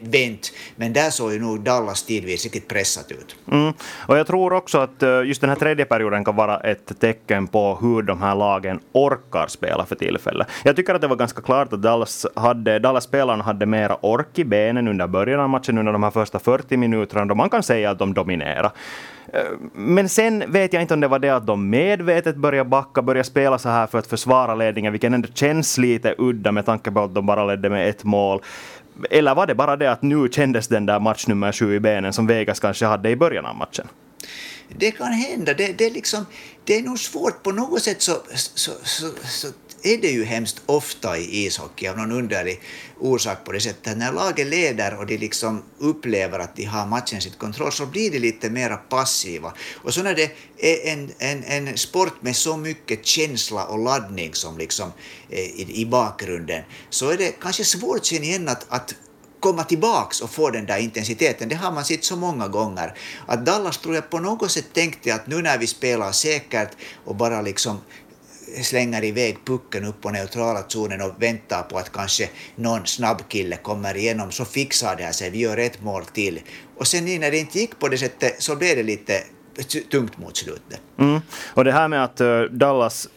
vänt. 0.00 0.52
Men 0.76 0.92
där 0.92 1.10
såg 1.10 1.32
ju 1.32 1.40
nog 1.40 1.60
Dallas 1.60 2.02
tidvis 2.02 2.44
riktigt 2.44 2.68
pressat 2.68 3.12
ut. 3.12 3.36
Mm. 3.52 3.72
Och 4.08 4.18
jag 4.18 4.26
tror 4.26 4.52
också 4.52 4.78
att 4.78 5.26
just 5.26 5.40
den 5.40 5.50
här 5.50 5.56
tredje 5.56 5.84
perioden 5.84 6.24
kan 6.24 6.36
vara 6.36 6.60
ett 6.60 7.00
tecken 7.00 7.46
på 7.46 7.78
hur 7.80 8.02
de 8.02 8.22
här 8.22 8.34
lagen 8.34 8.80
orkar 8.92 9.46
spela 9.46 9.86
för 9.86 9.94
tillfället. 9.96 10.46
Jag 10.64 10.76
tycker 10.76 10.94
att 10.94 11.00
det 11.00 11.08
var 11.08 11.16
ganska 11.16 11.42
klart 11.42 11.72
att 11.72 11.82
Dallas, 11.82 12.25
hade, 12.34 12.78
Dallas 12.78 13.04
spelarna 13.04 13.44
hade 13.44 13.66
mera 13.66 13.96
ork 14.00 14.38
i 14.38 14.44
benen 14.44 14.88
under 14.88 15.06
början 15.06 15.40
av 15.40 15.48
matchen, 15.48 15.78
under 15.78 15.92
de 15.92 16.02
här 16.02 16.10
första 16.10 16.38
40 16.38 16.76
minuterna, 16.76 17.24
då 17.24 17.34
man 17.34 17.50
kan 17.50 17.62
säga 17.62 17.90
att 17.90 17.98
de 17.98 18.14
dominerade. 18.14 18.70
Eh, 19.32 19.40
men 19.72 20.08
sen 20.08 20.52
vet 20.52 20.72
jag 20.72 20.82
inte 20.82 20.94
om 20.94 21.00
det 21.00 21.08
var 21.08 21.18
det 21.18 21.30
att 21.30 21.46
de 21.46 21.70
medvetet 21.70 22.36
började 22.36 22.70
backa, 22.70 23.02
började 23.02 23.24
spela 23.24 23.58
så 23.58 23.68
här 23.68 23.86
för 23.86 23.98
att 23.98 24.06
försvara 24.06 24.54
ledningen, 24.54 24.92
vilket 24.92 25.12
ändå 25.12 25.28
känns 25.34 25.78
lite 25.78 26.14
udda 26.18 26.52
med 26.52 26.66
tanke 26.66 26.90
på 26.90 27.00
att 27.00 27.14
de 27.14 27.26
bara 27.26 27.44
ledde 27.44 27.70
med 27.70 27.88
ett 27.88 28.04
mål. 28.04 28.42
Eller 29.10 29.34
var 29.34 29.46
det 29.46 29.54
bara 29.54 29.76
det 29.76 29.92
att 29.92 30.02
nu 30.02 30.28
kändes 30.28 30.68
den 30.68 30.86
där 30.86 31.00
match 31.00 31.26
nummer 31.26 31.52
sju 31.52 31.74
i 31.74 31.80
benen 31.80 32.12
som 32.12 32.26
Vegas 32.26 32.60
kanske 32.60 32.86
hade 32.86 33.10
i 33.10 33.16
början 33.16 33.46
av 33.46 33.56
matchen? 33.56 33.88
Det 34.68 34.90
kan 34.90 35.12
hända. 35.12 35.54
Det, 35.54 35.72
det, 35.78 35.86
är, 35.86 35.90
liksom, 35.90 36.26
det 36.64 36.76
är 36.76 36.82
nog 36.82 36.98
svårt 36.98 37.42
på 37.42 37.52
något 37.52 37.82
sätt 37.82 38.02
så, 38.02 38.12
så, 38.34 38.72
så, 38.82 39.06
så 39.24 39.48
är 39.86 39.98
det 39.98 40.10
ju 40.10 40.24
hemskt 40.24 40.62
ofta 40.66 41.18
i 41.18 41.46
ishockey 41.46 41.88
av 41.88 41.98
någon 41.98 42.12
underlig 42.12 42.60
orsak 43.00 43.44
på 43.44 43.52
det 43.52 43.60
sättet. 43.60 43.98
När 43.98 44.12
laget 44.12 44.46
leder 44.46 44.98
och 44.98 45.06
de 45.06 45.16
liksom 45.16 45.62
upplever 45.78 46.38
att 46.38 46.56
de 46.56 46.64
har 46.64 46.86
matchen 46.86 47.20
sitt 47.20 47.38
kontroll 47.38 47.72
så 47.72 47.86
blir 47.86 48.10
de 48.10 48.18
lite 48.18 48.50
mer 48.50 48.76
passiva. 48.88 49.52
Och 49.74 49.94
så 49.94 50.02
när 50.02 50.14
det 50.14 50.30
är 50.58 50.92
en, 50.92 51.10
en, 51.18 51.44
en 51.44 51.78
sport 51.78 52.22
med 52.22 52.36
så 52.36 52.56
mycket 52.56 53.06
känsla 53.06 53.64
och 53.64 53.78
laddning 53.78 54.34
som 54.34 54.58
liksom 54.58 54.92
eh, 55.30 55.38
i, 55.38 55.66
i 55.74 55.86
bakgrunden 55.86 56.62
så 56.90 57.10
är 57.10 57.16
det 57.16 57.40
kanske 57.40 57.64
svårt 57.64 58.06
sen 58.06 58.24
igen 58.24 58.48
att, 58.48 58.66
att 58.68 58.94
komma 59.40 59.64
tillbaks 59.64 60.20
och 60.20 60.30
få 60.30 60.50
den 60.50 60.66
där 60.66 60.78
intensiteten. 60.78 61.48
Det 61.48 61.54
har 61.54 61.72
man 61.72 61.84
sett 61.84 62.04
så 62.04 62.16
många 62.16 62.48
gånger. 62.48 62.98
Att 63.26 63.46
Dallas 63.46 63.78
tror 63.78 63.94
jag 63.94 64.10
på 64.10 64.18
något 64.18 64.50
sätt 64.50 64.72
tänkte 64.72 65.14
att 65.14 65.26
nu 65.26 65.42
när 65.42 65.58
vi 65.58 65.66
spelar 65.66 66.12
säkert 66.12 66.70
och 67.04 67.16
bara 67.16 67.42
liksom 67.42 67.80
slänger 68.62 69.04
iväg 69.04 69.38
pucken 69.44 69.84
upp 69.84 70.00
på 70.00 70.10
neutrala 70.10 70.62
zonen 70.68 71.00
och 71.00 71.22
väntar 71.22 71.62
på 71.62 71.78
att 71.78 71.92
kanske 71.92 72.28
någon 72.56 72.86
snabb 72.86 73.28
kille 73.28 73.56
kommer 73.56 73.96
igenom 73.96 74.30
så 74.32 74.44
fixar 74.44 74.96
det 74.96 75.04
här 75.04 75.12
sig, 75.12 75.30
vi 75.30 75.38
gör 75.38 75.56
ett 75.56 75.82
mål 75.82 76.04
till. 76.04 76.40
Och 76.76 76.86
sen 76.86 77.04
när 77.04 77.30
det 77.30 77.38
inte 77.38 77.58
gick 77.58 77.78
på 77.78 77.88
det 77.88 77.98
sättet 77.98 78.42
så 78.42 78.56
blev 78.56 78.76
det 78.76 78.82
lite 78.82 79.22
tungt 79.90 80.18
mot 80.18 80.36
slutet. 80.36 80.80
Mm. 80.98 81.20
Och 81.54 81.64
det 81.64 81.72
här 81.72 81.88
med 81.88 82.04
att 82.04 82.20
eh, 82.20 82.40
Dallas 82.40 83.08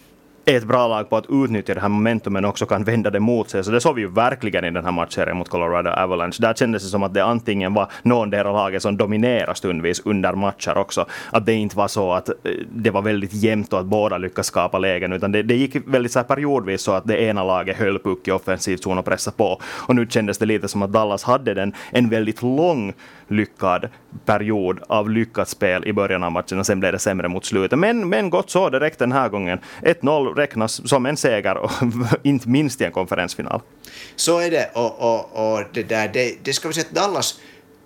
är 0.50 0.58
ett 0.58 0.64
bra 0.64 0.88
lag 0.88 1.10
på 1.10 1.18
att 1.18 1.26
utnyttja 1.30 1.74
det 1.74 1.82
här 1.82 1.90
momentumet 1.90 2.46
också 2.46 2.66
kan 2.66 2.84
vända 2.84 3.10
det 3.10 3.20
mot 3.20 3.50
sig. 3.50 3.64
Så 3.64 3.72
det 3.72 3.82
såg 3.82 3.96
vi 3.96 4.02
ju 4.02 4.08
verkligen 4.08 4.66
i 4.66 4.72
den 4.72 4.86
här 4.86 4.92
matchserien 4.92 5.38
mot 5.38 5.50
Colorado 5.50 5.90
Avalanche. 5.90 6.38
Där 6.40 6.54
kändes 6.54 6.84
det 6.84 6.90
som 6.90 7.04
att 7.04 7.14
det 7.14 7.24
antingen 7.24 7.74
var 7.74 7.92
någon 8.04 8.30
deras 8.30 8.54
laget 8.54 8.82
som 8.82 8.98
dominerade 8.98 9.56
stundvis 9.56 10.02
under 10.06 10.34
matcher 10.34 10.78
också. 10.78 11.06
Att 11.32 11.46
det 11.46 11.54
inte 11.54 11.78
var 11.78 11.88
så 11.88 12.14
att 12.14 12.30
eh, 12.30 12.36
det 12.76 12.90
var 12.90 13.02
väldigt 13.02 13.34
jämnt 13.34 13.74
och 13.74 13.80
att 13.80 13.86
båda 13.86 14.18
lyckades 14.18 14.48
skapa 14.48 14.80
lägen, 14.80 15.14
utan 15.14 15.32
det, 15.32 15.44
det 15.44 15.56
gick 15.56 15.76
väldigt 15.88 16.12
så 16.12 16.20
här 16.20 16.24
periodvis 16.24 16.82
så 16.82 16.92
att 16.92 17.08
det 17.08 17.22
ena 17.22 17.44
laget 17.44 17.78
höll 17.78 18.00
puck 18.00 18.28
i 18.28 18.32
offensiv 18.32 18.78
zon 18.78 18.98
och 18.98 19.06
pressade 19.06 19.38
på. 19.38 19.62
Och 19.64 19.96
nu 19.96 20.08
kändes 20.10 20.38
det 20.38 20.46
lite 20.46 20.68
som 20.68 20.82
att 20.82 20.92
Dallas 20.92 21.24
hade 21.24 21.54
den 21.54 21.74
en 21.92 22.10
väldigt 22.10 22.42
lång 22.42 22.94
lyckad 23.30 23.90
period 24.26 24.80
av 24.88 25.10
lyckat 25.10 25.50
spel 25.50 25.88
i 25.88 25.94
början 25.94 26.24
av 26.24 26.32
matchen 26.32 26.60
och 26.60 26.66
sen 26.66 26.80
blev 26.80 26.92
det 26.92 27.00
sämre 27.00 27.28
mot 27.28 27.46
slutet. 27.46 27.80
Men, 27.80 28.10
men 28.10 28.30
gott 28.30 28.50
så, 28.50 28.70
det 28.70 28.80
räckte 28.80 29.04
den 29.04 29.12
här 29.12 29.30
gången. 29.30 29.60
1-0 29.82 30.36
räknas 30.36 30.90
som 30.90 31.06
en 31.06 31.18
seger, 31.18 31.58
och 31.58 31.72
inte 32.24 32.50
minst 32.50 32.82
i 32.82 32.86
en 32.86 32.92
konferensfinal. 32.92 33.62
Så 34.16 34.40
är 34.40 34.52
det, 34.52 34.70
och, 34.74 35.00
och, 35.00 35.54
och 35.54 35.64
det, 35.74 35.84
där, 35.84 36.10
det, 36.14 36.36
det 36.44 36.54
ska 36.54 36.68
vi 36.68 36.74
säga 36.74 36.86
att 36.90 36.96
Dallas 36.96 37.40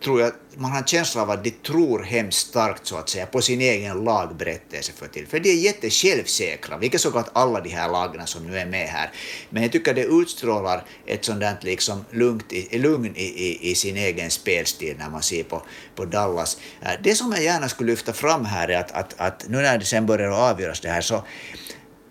tror 0.03 0.22
jag 0.22 0.31
man 0.55 0.72
har 0.72 0.77
en 0.77 0.86
känsla 0.86 1.22
av 1.22 1.29
att 1.29 1.43
de 1.43 1.51
tror 1.51 2.03
hemskt 2.03 2.48
starkt 2.48 2.88
så 2.88 2.98
att 2.98 3.10
säga 3.10 3.25
på 3.25 3.41
sin 3.41 3.62
egen 3.62 4.03
lagberättelse 4.03 4.91
för 4.95 5.07
till. 5.07 5.27
För 5.27 5.39
de 5.39 5.50
är 5.50 5.53
jättesjälvsäkra, 5.53 6.77
vilket 6.77 7.01
såklart 7.01 7.29
alla 7.33 7.62
de 7.62 7.69
här 7.69 7.89
lagen 7.89 8.27
som 8.27 8.48
nu 8.48 8.57
är 8.57 8.65
med 8.65 8.88
här. 8.88 9.12
Men 9.50 9.63
jag 9.63 9.72
tycker 9.72 9.93
det 9.93 10.03
utstrålar 10.03 10.83
ett 11.05 11.25
sådant 11.25 11.63
liksom 11.63 12.05
lugnt, 12.12 12.53
lugn 12.72 13.15
i, 13.15 13.24
i, 13.24 13.72
i, 13.72 13.75
sin 13.75 13.98
egen 13.98 14.29
spelstil 14.29 14.95
när 15.00 15.10
man 15.10 15.22
ser 15.22 15.43
på, 15.43 15.62
på 15.95 16.05
Dallas. 16.05 16.57
Äh, 16.81 16.91
det 17.03 17.15
som 17.15 17.31
jag 17.31 17.43
gärna 17.43 17.69
skulle 17.69 17.91
lyfta 17.91 18.13
fram 18.13 18.45
här 18.45 18.67
är 18.67 18.77
att, 18.77 18.91
att, 18.91 19.13
att 19.17 19.45
nu 19.48 19.57
när 19.57 19.77
det 19.77 19.86
sen 19.86 20.05
börjar 20.05 20.50
avgöras 20.50 20.79
det 20.79 20.89
här 20.89 21.01
så 21.01 21.24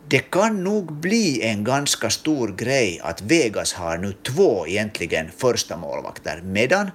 det 0.09 0.31
kan 0.31 0.65
nog 0.65 0.93
bli 0.93 1.43
en 1.43 1.65
ganska 1.65 2.11
stor 2.11 2.49
grej 2.49 3.01
att 3.03 3.21
Vegas 3.21 3.73
har 3.73 3.99
nu 3.99 4.13
två 4.23 4.67
egentligen 4.67 5.31
första 5.37 5.77
målvakter, 5.77 6.41
medan 6.45 6.91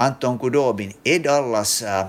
Anton 0.00 0.38
Kudobin 0.38 0.92
är 1.04 1.18
Dallas 1.18 1.82
äh, 1.82 2.06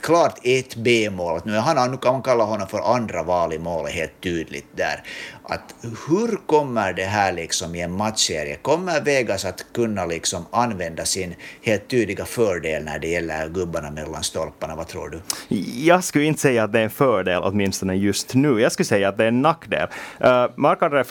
klart 0.00 0.38
ett 0.42 0.76
B-mål. 0.76 1.40
Nu, 1.44 1.56
han, 1.56 1.90
nu 1.90 1.96
kan 1.96 2.12
man 2.12 2.22
kalla 2.22 2.44
honom 2.44 2.68
för 2.68 2.94
andra 2.94 3.22
val 3.22 3.52
i 3.52 3.58
målet 3.58 3.92
helt 3.92 4.20
tydligt 4.20 4.76
där. 4.76 5.02
Att 5.48 5.74
hur 5.82 6.46
kommer 6.46 6.92
det 6.92 7.04
här 7.04 7.32
liksom 7.32 7.74
i 7.74 7.80
en 7.80 7.92
matchserie? 7.92 8.56
Kommer 8.56 9.00
Vegas 9.00 9.44
att 9.44 9.66
kunna 9.72 10.06
liksom 10.06 10.46
använda 10.50 11.04
sin 11.04 11.34
helt 11.62 11.88
tydliga 11.88 12.24
fördel 12.24 12.84
när 12.84 12.98
det 12.98 13.08
gäller 13.08 13.48
gubbarna 13.48 13.90
mellan 13.90 14.22
stolparna? 14.22 14.76
Vad 14.76 14.88
tror 14.88 15.08
du? 15.08 15.20
Jag 15.84 16.04
skulle 16.04 16.24
inte 16.24 16.40
säga 16.40 16.64
att 16.64 16.72
det 16.72 16.78
är 16.78 16.84
en 16.84 16.90
fördel 16.90 17.42
åtminstone 17.44 17.94
just 17.94 18.34
nu. 18.34 18.60
Jag 18.60 18.72
skulle 18.72 18.86
säga 18.86 19.08
att 19.08 19.18
det 19.18 19.24
är 19.24 19.28
en 19.28 19.42
nackdel. 19.42 19.88
Uh, 20.24 20.46
Marc-André 20.56 21.04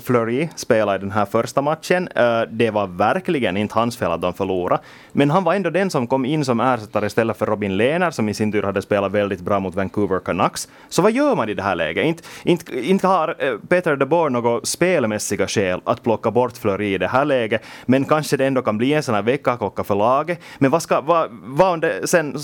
Fleury 0.00 0.48
spelade 0.56 0.96
i 0.96 1.00
den 1.00 1.10
här 1.10 1.26
första 1.26 1.62
matchen. 1.62 2.08
Uh, 2.08 2.42
det 2.50 2.70
var 2.70 2.86
verkligen 2.86 3.56
inte 3.56 3.74
hans 3.74 3.96
fel 3.96 4.12
att 4.12 4.22
de 4.22 4.34
förlorade. 4.34 4.82
Men 5.12 5.30
han 5.30 5.44
var 5.44 5.54
ändå 5.54 5.70
den 5.70 5.90
som 5.90 6.06
kom 6.06 6.24
in 6.24 6.44
som 6.44 6.60
ersättare 6.60 7.06
istället 7.06 7.36
för 7.36 7.46
Robin 7.46 7.76
Lehner 7.76 8.10
som 8.10 8.28
i 8.28 8.34
sin 8.34 8.52
tur 8.52 8.62
hade 8.62 8.82
spelat 8.82 9.12
väldigt 9.12 9.40
bra 9.40 9.60
mot 9.60 9.74
Vancouver 9.74 10.20
Canucks. 10.20 10.68
Så 10.88 11.02
vad 11.02 11.12
gör 11.12 11.36
man 11.36 11.48
i 11.48 11.54
det 11.54 11.62
här 11.62 11.74
läget? 11.74 12.04
Inte, 12.04 12.22
inte, 12.44 12.86
inte 12.86 13.06
har 13.06 13.44
uh, 13.44 13.58
Peter 13.76 13.96
de 13.96 14.06
Boer 14.06 14.30
några 14.30 14.60
spelmässiga 14.64 15.48
skäl 15.48 15.80
att 15.84 16.02
plocka 16.02 16.30
bort 16.30 16.56
Fleury 16.56 16.94
i 16.94 16.98
det 16.98 17.08
här 17.08 17.24
läget, 17.24 17.62
men 17.86 18.04
kanske 18.04 18.36
det 18.36 18.46
ändå 18.46 18.62
kan 18.62 18.78
bli 18.78 18.92
en 18.92 19.02
sån 19.02 19.14
här 19.14 19.22
väckarklocka 19.22 19.84
för 19.84 19.94
laget. 19.94 20.40
Men 20.58 20.70
vad, 20.70 20.82
ska, 20.82 21.00
vad, 21.00 21.28
vad 21.30 21.72
om 21.72 21.80
det 21.80 22.08
sen 22.08 22.38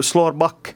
slår 0.00 0.32
back 0.32 0.74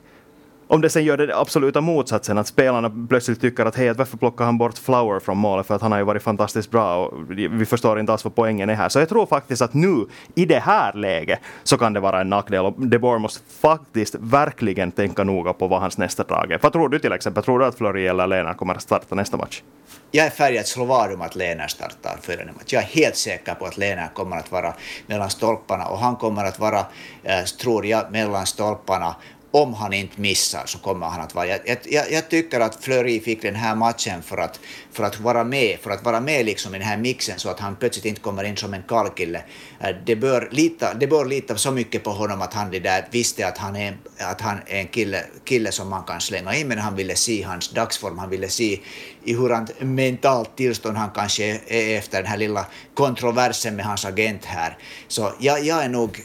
om 0.68 0.80
det 0.80 0.90
sen 0.90 1.04
gör 1.04 1.16
det 1.16 1.36
absoluta 1.36 1.80
motsatsen, 1.80 2.38
att 2.38 2.46
spelarna 2.46 3.06
plötsligt 3.08 3.40
tycker 3.40 3.64
att 3.66 3.76
hej, 3.76 3.92
varför 3.92 4.16
plockar 4.16 4.44
han 4.44 4.58
bort 4.58 4.78
Flower 4.78 5.20
från 5.20 5.36
målet 5.36 5.66
för 5.66 5.74
att 5.74 5.82
han 5.82 5.92
har 5.92 5.98
ju 5.98 6.04
varit 6.04 6.22
fantastiskt 6.22 6.70
bra 6.70 7.06
och 7.06 7.30
vi 7.30 7.66
förstår 7.66 8.00
inte 8.00 8.12
alls 8.12 8.24
vad 8.24 8.34
poängen 8.34 8.70
är 8.70 8.74
här. 8.74 8.88
Så 8.88 8.98
jag 8.98 9.08
tror 9.08 9.26
faktiskt 9.26 9.62
att 9.62 9.74
nu, 9.74 10.06
i 10.34 10.44
det 10.44 10.58
här 10.58 10.92
läget, 10.92 11.40
så 11.62 11.78
kan 11.78 11.92
det 11.92 12.00
vara 12.00 12.20
en 12.20 12.30
nackdel 12.30 12.64
och 12.64 12.74
De 12.76 12.98
Boer 12.98 13.18
måste 13.18 13.40
faktiskt 13.60 14.14
verkligen 14.20 14.92
tänka 14.92 15.24
noga 15.24 15.52
på 15.52 15.66
vad 15.68 15.80
hans 15.80 15.98
nästa 15.98 16.24
drag 16.24 16.52
är. 16.52 16.58
Vad 16.62 16.72
tror 16.72 16.88
du 16.88 16.98
till 16.98 17.12
exempel? 17.12 17.42
Tror 17.42 17.58
du 17.58 17.64
att 17.64 17.74
Flori 17.74 18.06
eller 18.06 18.26
Lena 18.26 18.54
kommer 18.54 18.74
att 18.74 18.82
starta 18.82 19.14
nästa 19.14 19.36
match? 19.36 19.62
Jag 20.10 20.26
är 20.26 20.30
färdig 20.30 20.58
att 20.58 20.66
slå 20.66 20.84
vad 20.84 21.12
om 21.12 21.20
att 21.20 21.34
Lena 21.34 21.68
startar 21.68 22.18
följande 22.22 22.52
match. 22.52 22.72
Jag 22.72 22.82
är 22.82 22.86
helt 22.86 23.16
säker 23.16 23.54
på 23.54 23.66
att 23.66 23.76
Lena 23.76 24.08
kommer 24.08 24.36
att 24.36 24.52
vara 24.52 24.74
mellan 25.06 25.30
stolparna 25.30 25.86
och 25.86 25.98
han 25.98 26.16
kommer 26.16 26.44
att 26.44 26.58
vara, 26.58 26.78
eh, 27.22 27.44
tror 27.44 27.86
jag, 27.86 28.12
mellan 28.12 28.46
stolparna 28.46 29.14
om 29.50 29.74
han 29.74 29.92
inte 29.92 30.20
missar 30.20 30.62
så 30.66 30.78
kommer 30.78 31.06
han 31.06 31.20
att 31.20 31.34
vara... 31.34 31.46
Jag, 31.46 31.60
jag, 31.84 32.12
jag, 32.12 32.28
tycker 32.28 32.60
att 32.60 32.84
Fleury 32.84 33.20
fick 33.20 33.42
den 33.42 33.54
här 33.54 33.74
matchen 33.74 34.22
för 34.22 34.36
att, 34.36 34.60
för 34.92 35.04
att 35.04 35.20
vara 35.20 35.44
med, 35.44 35.78
för 35.80 35.90
att 35.90 36.04
vara 36.04 36.20
med 36.20 36.46
liksom 36.46 36.74
i 36.74 36.78
den 36.78 36.86
här 36.86 36.96
mixen 36.96 37.38
så 37.38 37.48
att 37.48 37.60
han 37.60 37.76
plötsligt 37.76 38.04
inte 38.04 38.20
kommer 38.20 38.44
in 38.44 38.56
som 38.56 38.74
en 38.74 38.82
kalkille. 38.82 39.42
Eh, 39.80 39.96
det 40.06 40.16
bör 40.16 40.48
lita, 40.52 40.94
det 40.94 41.06
bör 41.06 41.24
lita 41.24 41.56
så 41.56 41.70
mycket 41.70 42.04
på 42.04 42.10
honom 42.10 42.42
att 42.42 42.54
han 42.54 42.70
där 42.70 43.08
visste 43.10 43.48
att 43.48 43.58
han 43.58 43.76
är, 43.76 43.96
att 44.18 44.40
han 44.40 44.58
är 44.66 44.80
en 44.80 44.88
kille, 44.88 45.24
kille 45.44 45.72
som 45.72 45.88
man 45.88 46.02
kan 46.02 46.20
slänga 46.20 46.54
in, 46.54 46.68
men 46.68 46.78
han 46.78 46.96
ville 46.96 47.16
se 47.16 47.42
hans 47.42 47.68
dagsform, 47.68 48.18
han 48.18 48.30
ville 48.30 48.48
se 48.48 48.80
i 49.24 49.34
hur 49.34 49.50
han 49.50 49.68
mentalt 49.80 50.56
tillstånd 50.56 50.96
han 50.96 51.10
kanske 51.14 51.60
är 51.66 51.98
efter 51.98 52.22
den 52.22 52.30
här 52.30 52.38
lilla 52.38 52.66
kontroversen 52.94 53.76
med 53.76 53.84
hans 53.84 54.04
agent 54.04 54.44
här. 54.44 54.78
Så 55.08 55.32
jag, 55.38 55.64
jag 55.64 55.84
är 55.84 55.88
nog 55.88 56.20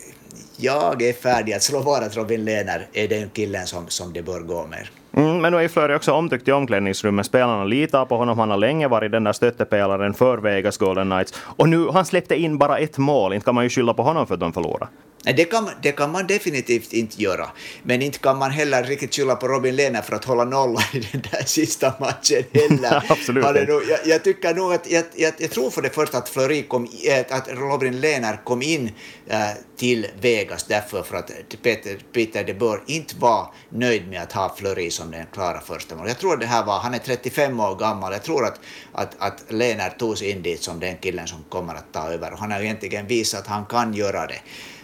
jag 0.64 1.02
är 1.02 1.14
färdig 1.14 1.54
att 1.54 1.64
slå 1.64 1.80
vad 1.80 2.16
Robin 2.16 2.46
Lehner 2.46 2.88
är 2.94 3.08
den 3.08 3.30
killen 3.30 3.68
som, 3.68 3.88
som 3.88 4.14
det 4.14 4.22
bör 4.22 4.40
gå 4.40 4.68
med. 4.68 4.88
Mm, 5.14 5.42
men 5.42 5.54
nu 5.54 5.64
är 5.64 5.68
Flöri 5.68 5.96
också 5.96 6.12
omtyckt 6.12 6.48
i 6.48 6.52
omklädningsrummet. 6.52 7.26
Spelarna 7.26 7.64
litar 7.64 8.06
på 8.06 8.18
honom. 8.18 8.40
Han 8.40 8.50
har 8.50 8.58
länge 8.58 8.88
varit 8.88 9.12
den 9.12 9.24
där 9.24 9.34
stöttepelaren 9.34 10.14
för 10.14 10.38
Vegas 10.38 10.78
Golden 10.78 11.10
Knights. 11.10 11.34
Och 11.46 11.70
nu, 11.70 11.88
han 11.94 12.06
släppte 12.06 12.36
in 12.36 12.58
bara 12.58 12.78
ett 12.78 12.98
mål. 12.98 13.34
Inte 13.34 13.46
kan 13.46 13.56
man 13.56 13.64
ju 13.64 13.70
skylla 13.70 13.94
på 13.94 14.04
honom 14.04 14.28
för 14.28 14.34
att 14.34 14.40
de 14.40 14.54
förlorade. 14.54 14.88
Det 15.24 15.46
kan, 15.46 15.70
det 15.82 15.92
kan 15.92 16.12
man 16.12 16.28
definitivt 16.28 16.94
inte 16.94 17.22
göra. 17.22 17.50
Men 17.84 18.02
inte 18.02 18.20
kan 18.20 18.38
man 18.38 18.52
heller 18.52 18.84
riktigt 18.84 19.16
skylla 19.16 19.36
på 19.36 19.48
Robin 19.48 19.76
Lehner 19.76 20.02
för 20.02 20.16
att 20.16 20.26
hålla 20.26 20.44
nollan 20.44 20.84
i 20.94 21.00
den 21.00 21.22
där 21.32 21.44
sista 21.46 21.94
matchen 22.00 22.44
heller. 22.54 23.04
Absolut 23.12 23.44
nog, 23.44 23.82
jag, 23.90 24.00
jag, 24.06 24.24
tycker 24.24 24.54
nog 24.56 24.74
att, 24.74 24.92
jag, 24.92 25.04
jag, 25.16 25.34
jag, 25.38 25.52
tror 25.52 25.70
för 25.70 25.82
det 25.82 25.90
första 25.90 26.18
att 26.18 26.30
Fleury 26.30 26.64
kom, 26.64 26.88
att 27.30 27.48
Robin 27.48 28.00
Lehner 28.00 28.42
kom 28.44 28.62
in 28.62 28.92
äh, 29.28 29.40
till 29.78 30.08
Vegas 30.22 30.64
därför 30.64 31.04
för 31.04 31.18
att 31.18 31.32
Peter, 31.64 31.98
Peter 32.14 32.44
de 32.44 32.54
Boer 32.54 32.84
inte 32.88 33.16
var 33.18 33.54
nöjd 33.70 34.08
med 34.08 34.22
att 34.22 34.32
ha 34.32 34.56
Fleury 34.56 34.92
som 34.92 35.12
den 35.12 35.26
klara 35.34 35.62
första 35.62 35.96
mål. 35.96 36.08
Jag 36.08 36.20
tror 36.20 36.38
det 36.38 36.46
här 36.46 36.66
var, 36.66 36.80
han 36.80 36.94
är 36.94 37.00
35 37.00 37.60
år 37.60 37.76
gammal, 37.76 38.14
jag 38.14 38.24
tror 38.24 38.46
att, 38.46 38.60
att, 38.92 39.16
att 39.20 39.44
Lehner 39.48 39.90
tog 39.90 40.18
sig 40.18 40.30
in 40.30 40.42
dit 40.42 40.62
som 40.62 40.80
den 40.80 40.98
killen 40.98 41.28
som 41.28 41.44
kommer 41.50 41.74
att 41.74 41.94
ta 41.94 42.10
över 42.10 42.34
och 42.34 42.40
han 42.40 42.52
har 42.52 42.60
egentligen 42.60 43.08
visat 43.08 43.42
att 43.42 43.48
han 43.48 43.66
kan 43.66 43.94
göra 43.94 44.28
det. 44.28 44.40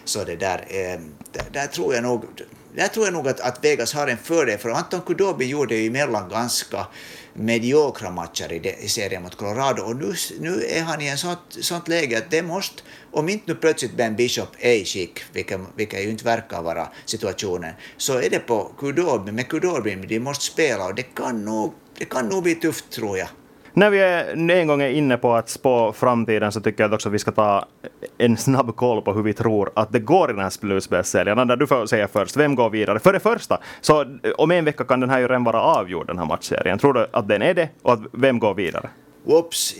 Så 0.08 0.24
det 0.24 0.36
där, 0.36 0.64
eh, 0.68 1.00
där 1.52 1.66
tror 1.66 1.94
jag 1.94 2.02
nog, 2.02 2.24
där 2.74 2.88
tror 2.88 3.04
jag 3.04 3.12
nog 3.12 3.28
att, 3.28 3.40
att 3.40 3.64
Vegas 3.64 3.94
har 3.94 4.06
en 4.06 4.18
fördel, 4.18 4.58
för 4.58 4.68
Anton 4.68 5.00
Kudobi 5.00 5.44
gjorde 5.44 5.74
ju 5.74 5.86
emellan 5.86 6.28
ganska 6.28 6.86
mediokra 7.34 8.10
matcher 8.10 8.52
i, 8.52 8.84
i 8.84 8.88
serien 8.88 9.22
mot 9.22 9.34
Colorado 9.36 9.82
och 9.82 9.96
nu, 9.96 10.14
nu 10.40 10.64
är 10.64 10.82
han 10.82 11.00
i 11.00 11.06
en 11.06 11.18
sånt, 11.18 11.38
sånt 11.48 11.88
läge 11.88 12.18
att 12.18 12.30
det 12.30 12.42
måste, 12.42 12.82
om 13.10 13.28
inte 13.28 13.44
nu 13.46 13.54
plötsligt 13.54 13.96
Ben 13.96 14.16
Bishop 14.16 14.48
är 14.58 14.72
i 14.72 14.84
skick, 14.84 15.20
vilket, 15.32 15.60
vilket 15.76 16.04
ju 16.04 16.10
inte 16.10 16.24
verkar 16.24 16.62
vara 16.62 16.88
situationen, 17.04 17.74
så 17.96 18.18
är 18.18 18.30
det 18.30 18.38
på 18.38 18.72
Kudobi, 18.78 19.32
med 19.32 19.48
Kudobi 19.48 19.94
de 19.94 20.20
måste 20.20 20.44
spela 20.44 20.86
och 20.86 20.94
det 20.94 21.02
kan 21.02 21.44
nog, 21.44 21.72
det 21.98 22.04
kan 22.04 22.28
nog 22.28 22.42
bli 22.42 22.54
tufft 22.54 22.90
tror 22.90 23.18
jag. 23.18 23.28
När 23.78 23.90
vi 23.90 23.98
är 24.00 24.50
en 24.50 24.66
gång 24.66 24.82
är 24.82 24.88
inne 24.88 25.16
på 25.16 25.34
att 25.34 25.48
spå 25.48 25.92
framtiden 25.92 26.52
så 26.52 26.60
tycker 26.60 26.84
jag 26.84 26.92
också 26.92 27.08
att 27.08 27.14
vi 27.14 27.18
ska 27.18 27.32
ta 27.32 27.66
en 28.18 28.36
snabb 28.36 28.76
koll 28.76 29.02
på 29.02 29.12
hur 29.12 29.22
vi 29.22 29.32
tror 29.32 29.70
att 29.74 29.92
det 29.92 29.98
går 29.98 30.30
i 30.30 30.32
den 30.32 30.42
här 30.42 30.50
slutspelsserien. 30.50 31.48
Du 31.48 31.66
får 31.66 31.86
säga 31.86 32.08
först, 32.08 32.36
vem 32.36 32.54
går 32.54 32.70
vidare? 32.70 32.98
För 32.98 33.12
det 33.12 33.20
första, 33.20 33.60
så 33.80 34.04
om 34.36 34.50
en 34.50 34.64
vecka 34.64 34.84
kan 34.84 35.00
den 35.00 35.10
här 35.10 35.18
ju 35.18 35.28
redan 35.28 35.44
vara 35.44 35.60
avgjord, 35.60 36.06
den 36.06 36.18
här 36.18 36.24
matchserien. 36.24 36.78
Tror 36.78 36.92
du 36.92 37.06
att 37.12 37.28
den 37.28 37.42
är 37.42 37.54
det 37.54 37.68
och 37.82 37.92
att 37.92 38.00
vem 38.12 38.38
går 38.38 38.54
vidare? 38.54 38.90
Whoops, 39.24 39.74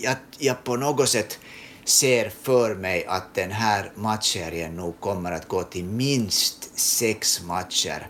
jag, 0.00 0.14
jag 0.38 0.64
på 0.64 0.76
något 0.76 1.08
sätt 1.08 1.38
ser 1.84 2.28
för 2.42 2.74
mig 2.74 3.06
att 3.08 3.34
den 3.34 3.50
här 3.50 3.90
matchserien 3.94 4.76
nog 4.76 5.00
kommer 5.00 5.32
att 5.32 5.48
gå 5.48 5.62
till 5.62 5.84
minst 5.84 6.78
sex 6.78 7.42
matcher. 7.44 8.06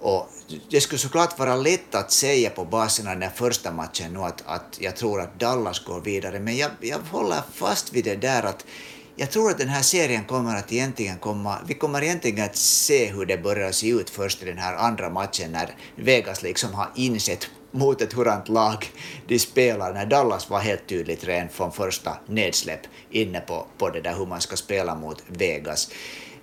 Och 0.00 0.30
det 0.70 0.80
skulle 0.80 0.98
såklart 0.98 1.38
vara 1.38 1.56
lätt 1.56 1.94
att 1.94 2.12
säga 2.12 2.50
på 2.50 2.64
basen 2.64 3.08
av 3.08 3.18
den 3.18 3.30
första 3.30 3.72
matchen 3.72 4.12
nu 4.12 4.18
att, 4.18 4.42
att 4.46 4.78
jag 4.80 4.96
tror 4.96 5.20
att 5.20 5.40
Dallas 5.40 5.78
går 5.84 6.00
vidare, 6.00 6.40
men 6.40 6.56
jag, 6.56 6.70
jag 6.80 6.98
håller 6.98 7.42
fast 7.52 7.92
vid 7.92 8.04
det 8.04 8.16
där 8.16 8.42
att 8.42 8.64
jag 9.20 9.30
tror 9.30 9.50
att 9.50 9.58
den 9.58 9.68
här 9.68 9.82
serien 9.82 10.24
kommer 10.24 10.56
att 10.56 10.72
egentligen 10.72 11.18
komma, 11.18 11.58
vi 11.66 11.74
kommer 11.74 12.02
egentligen 12.02 12.44
att 12.44 12.56
se 12.56 13.06
hur 13.06 13.26
det 13.26 13.38
börjar 13.38 13.72
se 13.72 13.88
ut 13.88 14.10
först 14.10 14.42
i 14.42 14.44
den 14.44 14.58
här 14.58 14.76
andra 14.76 15.10
matchen 15.10 15.52
när 15.52 15.74
Vegas 15.96 16.42
liksom 16.42 16.74
har 16.74 16.90
insett 16.94 17.48
mot 17.70 18.02
ett 18.02 18.12
hurant 18.12 18.48
lag 18.48 18.90
de 19.26 19.38
spelar, 19.38 19.94
när 19.94 20.06
Dallas 20.06 20.50
var 20.50 20.58
helt 20.58 20.86
tydligt 20.86 21.24
ren 21.24 21.48
från 21.48 21.72
första 21.72 22.16
nedsläpp 22.26 22.80
inne 23.10 23.40
på, 23.40 23.66
på 23.78 23.90
det 23.90 24.00
där 24.00 24.14
hur 24.14 24.26
man 24.26 24.40
ska 24.40 24.56
spela 24.56 24.94
mot 24.94 25.22
Vegas. 25.26 25.90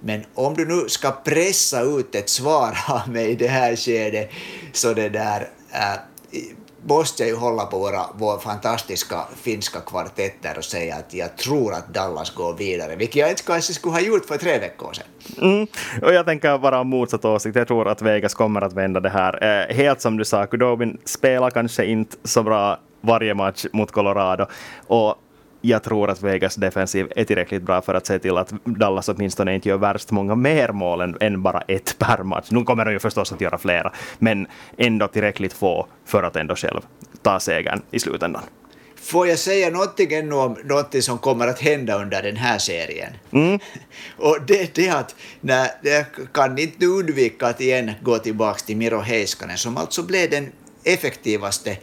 Men 0.06 0.24
om 0.34 0.54
du 0.54 0.66
nu 0.66 0.90
ska 0.90 1.12
pressa 1.12 1.82
ut 1.82 2.16
ett 2.16 2.30
svar 2.30 2.78
av 2.88 3.10
mig 3.10 3.30
i 3.30 3.36
det 3.36 3.48
här 3.48 3.76
skedet, 3.76 4.30
så 4.72 4.94
det 4.94 5.10
där 5.10 5.50
äh, 5.72 6.40
måste 6.88 7.24
jag 7.24 7.30
ju 7.30 7.36
hålla 7.36 7.66
på 7.66 7.80
våra, 7.80 8.06
våra 8.18 8.40
fantastiska 8.40 9.22
finska 9.36 9.80
kvartetter 9.80 10.58
och 10.58 10.64
säga 10.64 10.96
att 10.96 11.14
jag 11.14 11.38
tror 11.38 11.74
att 11.74 11.94
Dallas 11.94 12.30
går 12.30 12.54
vidare, 12.54 12.96
vilket 12.96 13.16
jag 13.16 13.30
inte 13.30 13.44
kanske 13.44 13.74
skulle 13.74 13.94
ha 13.94 14.02
gjort 14.02 14.26
för 14.26 14.38
tre 14.38 14.60
veckor 14.60 14.94
sedan. 14.94 15.08
Mm. 15.42 15.68
Och 16.02 16.14
jag 16.14 16.26
tänker 16.26 16.58
vara 16.58 16.84
motsatt 16.84 17.26
åsikt. 17.26 17.56
Jag 17.56 17.68
tror 17.68 17.88
att 17.88 18.02
Vegas 18.02 18.34
kommer 18.34 18.62
att 18.62 18.74
vända 18.74 19.00
det 19.00 19.10
här. 19.10 19.44
Eh, 19.44 19.76
helt 19.76 20.02
som 20.02 20.18
du 20.18 20.26
sa, 20.26 20.46
Kudobin 20.46 20.98
spelar 21.06 21.50
kanske 21.50 21.86
inte 21.86 22.18
så 22.24 22.44
bra 22.44 22.80
varje 23.02 23.34
match 23.34 23.66
mot 23.74 23.92
Colorado. 23.92 24.46
Och 24.88 25.16
jag 25.68 25.84
tror 25.84 26.10
att 26.10 26.22
Vegas 26.22 26.56
defensiv 26.56 27.12
är 27.16 27.24
tillräckligt 27.24 27.64
bra 27.64 27.82
för 27.82 27.94
att 27.94 28.06
se 28.06 28.20
till 28.20 28.38
att 28.38 28.54
Dallas 28.64 29.10
åtminstone 29.10 29.56
inte 29.56 29.70
gör 29.70 29.78
värst 29.78 30.12
många 30.12 30.36
mer 30.36 30.70
mål 30.70 31.02
än, 31.02 31.18
än 31.20 31.42
bara 31.42 31.62
ett 31.62 31.96
per 32.00 32.24
match. 32.24 32.48
Nu 32.50 32.64
kommer 32.64 32.86
de 32.86 32.92
ju 32.92 33.00
förstås 33.00 33.32
att 33.32 33.42
göra 33.42 33.58
flera, 33.58 33.94
men 34.18 34.48
ändå 34.78 35.08
tillräckligt 35.08 35.54
få 35.54 35.88
för 36.06 36.24
att 36.24 36.36
ändå 36.36 36.56
själv 36.56 36.82
ta 37.22 37.40
segern 37.40 37.82
i 37.92 38.00
slutändan. 38.00 38.42
Får 38.96 39.28
jag 39.28 39.40
säga 39.40 39.70
någonting 39.70 40.14
ännu 40.14 40.36
om 40.36 40.58
någonting 40.64 41.02
som 41.02 41.18
kommer 41.18 41.48
att 41.48 41.60
hända 41.60 42.02
under 42.02 42.24
den 42.24 42.36
här 42.36 42.58
serien? 42.58 43.14
Mm. 43.32 43.60
Och 44.18 44.38
det 44.48 44.78
är 44.78 44.96
att 44.96 45.16
när, 45.42 45.68
jag 45.82 46.06
kan 46.34 46.58
inte 46.58 46.86
undvika 46.86 47.48
att 47.48 47.62
igen 47.62 47.92
gå 48.02 48.18
tillbaka 48.18 48.60
till 48.60 48.78
Miro 48.78 49.00
Heiskanen 49.00 49.58
som 49.58 49.78
alltså 49.78 50.04
blev 50.04 50.30
den 50.30 50.52
effektivaste 50.84 51.78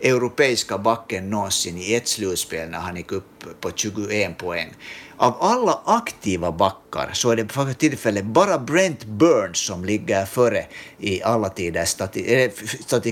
europeiska 0.00 0.78
backen 0.78 1.30
någonsin 1.30 1.78
i 1.78 1.94
ett 1.94 2.08
slutspel 2.08 2.68
när 2.68 2.78
han 2.78 2.96
gick 2.96 3.12
upp 3.12 3.60
på 3.60 3.70
21 3.74 4.38
poäng. 4.38 4.74
Av 5.16 5.36
alla 5.40 5.82
aktiva 5.84 6.52
backar 6.52 7.10
så 7.12 7.30
är 7.30 7.36
det 7.36 7.52
för 7.52 7.72
tillfället 7.72 8.24
bara 8.24 8.58
Brent 8.58 9.04
Burns 9.04 9.66
som 9.66 9.84
ligger 9.84 10.26
före 10.26 10.66
i 10.98 11.22
alla 11.22 11.48
tider 11.48 11.84
stati 11.84 12.44
eh, 12.44 12.50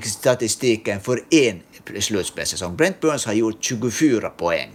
statistiken 0.05 1.01
för 1.01 1.25
en 1.31 1.63
slutspelssäsong. 2.01 2.77
Brent 2.77 3.01
Burns 3.01 3.27
har 3.27 3.33
gjort 3.33 3.65
24 3.65 4.31
poäng. 4.31 4.71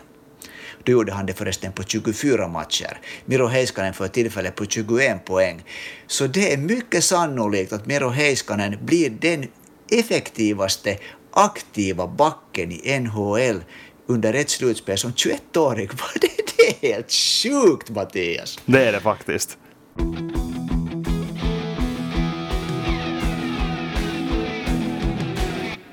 Då 0.83 0.91
gjorde 0.91 1.11
han 1.13 1.25
det 1.25 1.33
förresten 1.33 1.71
på 1.71 1.83
24 1.83 2.47
matcher. 2.47 2.99
Miro 3.25 3.47
Heiskanen 3.47 3.93
för 3.93 4.07
tillfället 4.07 4.55
på 4.55 4.65
21 4.65 5.25
poäng. 5.25 5.63
Så 6.07 6.27
det 6.27 6.53
är 6.53 6.57
mycket 6.57 7.03
sannolikt 7.03 7.73
att 7.73 7.85
Miro 7.85 8.09
Heiskanen 8.09 8.85
blir 8.85 9.09
den 9.09 9.47
effektivaste 9.91 10.97
aktiva 11.37 12.07
backen 12.07 12.71
i 12.71 12.99
NHL 12.99 13.63
under 14.07 14.33
ett 14.33 14.49
slutspel 14.49 14.97
som 14.97 15.11
21-åring. 15.11 15.89
Det 16.57 16.87
är 16.87 16.91
helt 16.91 17.11
sjukt, 17.11 17.89
Mattias! 17.89 18.59
Det 18.65 18.87
är 18.87 18.91
det 18.91 18.99
faktiskt. 18.99 19.57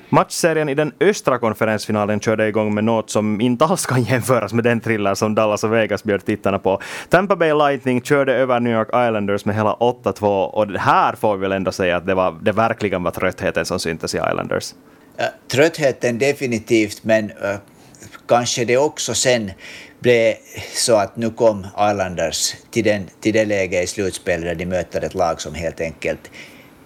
Matchserien 0.09 0.69
i 0.69 0.73
den 0.73 0.93
östra 0.99 1.37
konferensfinalen 1.37 2.19
körde 2.19 2.47
igång 2.47 2.73
med 2.73 2.83
något 2.83 3.09
som 3.09 3.41
inte 3.41 3.65
alls 3.65 3.85
kan 3.85 4.03
jämföras 4.03 4.53
med 4.53 4.63
den 4.63 4.79
thriller 4.79 5.13
som 5.13 5.35
Dallas 5.35 5.63
och 5.63 5.73
Vegas 5.73 6.03
bjöd 6.03 6.25
tittarna 6.25 6.59
på. 6.59 6.81
Tampa 7.09 7.35
Bay 7.35 7.53
Lightning 7.53 8.01
körde 8.01 8.35
över 8.35 8.59
New 8.59 8.73
York 8.73 8.87
Islanders 8.87 9.45
med 9.45 9.55
hela 9.55 9.73
8-2 9.73 10.45
och 10.45 10.67
här 10.67 11.15
får 11.15 11.35
vi 11.35 11.41
väl 11.41 11.51
ändå 11.51 11.71
säga 11.71 11.97
att 11.97 12.05
det, 12.05 12.13
var, 12.13 12.35
det 12.41 12.51
verkligen 12.51 13.03
var 13.03 13.11
tröttheten 13.11 13.65
som 13.65 13.79
syntes 13.79 14.15
i 14.15 14.17
Islanders. 14.17 14.73
Eh, 15.17 15.27
tröttheten 15.47 16.17
definitivt, 16.17 17.03
men 17.03 17.31
uh, 17.31 17.55
kanske 18.27 18.65
det 18.65 18.77
också 18.77 19.13
sen 19.13 19.51
blev 19.99 20.35
så 20.73 20.95
att 20.95 21.15
nu 21.17 21.29
kom 21.29 21.67
Islanders 21.91 22.55
till, 22.71 22.83
den, 22.83 23.09
till 23.21 23.33
det 23.33 23.45
läge 23.45 23.81
i 23.81 23.87
slutspelet 23.87 24.45
där 24.45 24.55
de 24.55 24.65
möter 24.65 25.01
ett 25.01 25.13
lag 25.13 25.41
som 25.41 25.53
helt 25.53 25.81
enkelt 25.81 26.31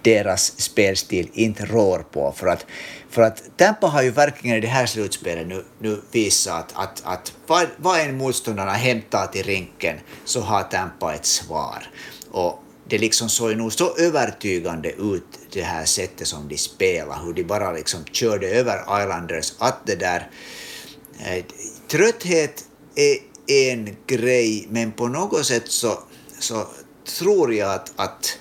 deras 0.02 0.60
spelstil 0.60 1.28
inte 1.32 1.64
rår 1.64 1.98
på. 1.98 2.32
För 2.36 2.46
att, 2.46 2.66
för 3.10 3.22
att 3.22 3.42
Tampa 3.56 3.86
har 3.86 4.02
ju 4.02 4.10
verkligen 4.10 4.56
i 4.56 4.60
det 4.60 4.66
här 4.66 4.86
slutspelet 4.86 5.46
nu, 5.46 5.64
nu 5.78 6.00
visat 6.12 6.54
att, 6.54 6.72
att, 6.74 7.02
att 7.04 7.32
vad, 7.46 7.66
vad 7.76 8.00
en 8.00 8.16
motståndarna 8.16 8.72
hämtar 8.72 9.26
till 9.26 9.42
rinken 9.42 9.96
så 10.24 10.40
har 10.40 10.62
Tampa 10.62 11.14
ett 11.14 11.26
svar. 11.26 11.86
Och 12.30 12.62
det 12.88 12.98
liksom 12.98 13.28
såg 13.28 13.56
nog 13.56 13.72
så 13.72 13.96
övertygande 13.96 14.90
ut 14.90 15.39
det 15.52 15.62
här 15.62 15.84
sättet 15.84 16.28
som 16.28 16.48
de 16.48 16.58
spelar, 16.58 17.24
hur 17.24 17.32
de 17.32 17.42
bara 17.42 17.72
liksom 17.72 18.04
körde 18.04 18.48
över 18.48 19.02
Islanders, 19.02 19.52
att 19.58 19.86
det 19.86 19.96
där 19.96 20.30
eh, 21.18 21.44
trötthet 21.88 22.64
är 22.94 23.18
en 23.46 23.96
grej, 24.06 24.66
men 24.70 24.92
på 24.92 25.08
något 25.08 25.46
sätt 25.46 25.68
så, 25.68 25.98
så 26.38 26.66
tror 27.18 27.54
jag 27.54 27.74
att, 27.74 27.92
att 27.96 28.38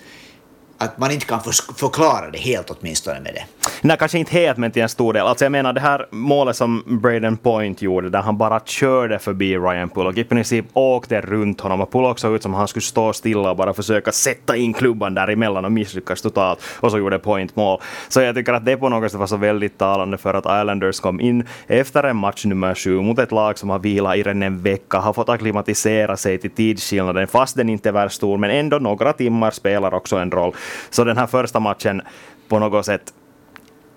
att 0.82 0.98
man 0.98 1.12
inte 1.12 1.26
kan 1.26 1.40
förklara 1.76 2.30
det 2.32 2.38
helt 2.38 2.70
åtminstone 2.70 3.20
med 3.20 3.34
det. 3.34 3.70
Nej, 3.82 3.98
kanske 3.98 4.20
inte 4.20 4.32
helt, 4.32 4.58
men 4.58 4.72
till 4.72 4.82
en 4.82 4.90
stor 4.90 5.14
del. 5.14 5.26
Alltså 5.26 5.46
jag 5.46 5.52
menar 5.52 5.74
det 5.74 5.82
här 5.82 6.08
målet 6.12 6.56
som 6.56 6.84
Braden 6.88 7.38
Point 7.38 7.82
gjorde, 7.82 8.10
där 8.10 8.22
han 8.22 8.38
bara 8.38 8.60
körde 8.60 9.20
förbi 9.20 9.58
Ryan 9.58 9.90
Pullock, 9.90 10.18
i 10.18 10.24
princip 10.24 10.66
åkte 10.74 11.22
runt 11.22 11.62
honom, 11.62 11.82
och 11.82 11.92
Pullock 11.92 12.20
såg 12.20 12.36
ut 12.36 12.44
som 12.44 12.54
om 12.54 12.60
han 12.60 12.68
skulle 12.68 12.84
stå 12.84 13.14
stilla 13.14 13.50
och 13.50 13.58
bara 13.58 13.74
försöka 13.74 14.12
sätta 14.12 14.56
in 14.56 14.74
klubban 14.74 15.14
däremellan 15.14 15.66
och 15.66 15.72
misslyckas 15.72 16.22
totalt, 16.22 16.60
och 16.80 16.92
så 16.92 16.98
gjorde 16.98 17.20
Point 17.20 17.56
mål. 17.56 17.82
Så 18.10 18.22
jag 18.22 18.36
tycker 18.36 18.54
att 18.54 18.66
det 18.66 18.78
på 18.78 18.90
något 18.90 19.12
sätt 19.12 19.20
var 19.20 19.28
så 19.28 19.38
väldigt 19.38 19.78
talande 19.78 20.18
för 20.18 20.34
att 20.34 20.46
Islanders 20.62 21.00
kom 21.00 21.20
in 21.20 21.48
efter 21.68 22.04
en 22.04 22.16
match 22.16 22.46
nummer 22.46 22.76
sju 22.76 23.02
mot 23.02 23.20
ett 23.20 23.32
lag 23.32 23.58
som 23.58 23.70
har 23.70 23.80
vilat 23.80 24.18
i 24.18 24.30
en 24.30 24.64
vecka, 24.64 24.98
har 24.98 25.14
fått 25.14 25.30
akklimatisera 25.30 26.18
sig 26.18 26.38
till 26.38 26.52
tidsskillnaden, 26.52 27.28
fast 27.28 27.56
den 27.56 27.70
inte 27.70 27.90
är 27.90 28.08
stor, 28.08 28.38
men 28.38 28.50
ändå 28.50 28.78
några 28.80 29.14
timmar 29.14 29.52
spelar 29.52 29.94
också 29.94 30.16
en 30.18 30.32
roll. 30.32 30.54
Så 30.90 31.04
den 31.04 31.18
här 31.18 31.28
första 31.28 31.60
matchen 31.60 32.02
på 32.48 32.60
något 32.60 32.86
sätt 32.86 33.14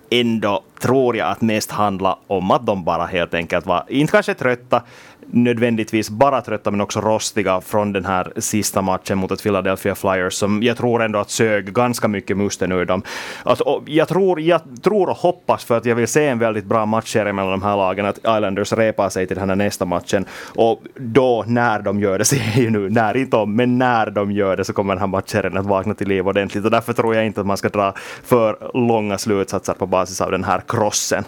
ändå 0.09 0.63
tror 0.81 1.17
jag 1.17 1.29
att 1.29 1.41
mest 1.41 1.71
handla 1.71 2.19
om 2.27 2.51
att 2.51 2.65
de 2.65 2.83
bara 2.83 3.05
helt 3.05 3.33
enkelt 3.33 3.65
var, 3.65 3.85
inte 3.87 4.11
kanske 4.11 4.33
trötta, 4.33 4.81
nödvändigtvis 5.27 6.09
bara 6.09 6.41
trötta 6.41 6.71
men 6.71 6.81
också 6.81 7.01
rostiga 7.01 7.61
från 7.61 7.93
den 7.93 8.05
här 8.05 8.33
sista 8.37 8.81
matchen 8.81 9.17
mot 9.17 9.31
ett 9.31 9.43
Philadelphia 9.43 9.95
Flyers 9.95 10.33
som 10.33 10.63
jag 10.63 10.77
tror 10.77 11.03
ändå 11.03 11.19
att 11.19 11.29
sög 11.29 11.73
ganska 11.73 12.07
mycket 12.07 12.37
musten 12.37 12.71
ur 12.71 12.85
dem. 12.85 13.01
Alltså, 13.43 13.83
jag, 13.85 14.07
tror, 14.07 14.41
jag 14.41 14.61
tror 14.83 15.09
och 15.09 15.17
hoppas 15.17 15.65
för 15.65 15.77
att 15.77 15.85
jag 15.85 15.95
vill 15.95 16.07
se 16.07 16.27
en 16.27 16.39
väldigt 16.39 16.65
bra 16.65 16.85
matchserie 16.85 17.33
mellan 17.33 17.51
de 17.51 17.61
här 17.61 17.77
lagen 17.77 18.05
att 18.05 18.17
Islanders 18.17 18.73
repar 18.73 19.09
sig 19.09 19.27
till 19.27 19.37
den 19.37 19.49
här 19.49 19.55
nästa 19.55 19.85
matchen 19.85 20.25
och 20.55 20.81
då 20.95 21.43
när 21.47 21.81
de 21.81 21.99
gör 21.99 22.19
det, 22.19 22.25
säger 22.33 22.43
jag 22.43 22.63
ju 22.63 22.69
nu, 22.69 22.89
när 22.89 23.17
inte 23.17 23.37
om, 23.37 23.55
men 23.55 23.77
när 23.77 24.09
de 24.09 24.31
gör 24.31 24.57
det 24.57 24.65
så 24.65 24.73
kommer 24.73 24.93
den 24.93 25.01
här 25.01 25.07
matchserien 25.07 25.57
att 25.57 25.65
vakna 25.65 25.93
till 25.93 26.07
liv 26.07 26.27
ordentligt 26.27 26.65
och 26.65 26.71
därför 26.71 26.93
tror 26.93 27.15
jag 27.15 27.25
inte 27.25 27.41
att 27.41 27.47
man 27.47 27.57
ska 27.57 27.69
dra 27.69 27.93
för 28.23 28.71
långa 28.87 29.17
slutsatser 29.17 29.73
på 29.73 29.85
basis 29.85 30.21
av 30.21 30.31
den 30.31 30.43
här 30.43 30.61
krossen. 30.67 31.23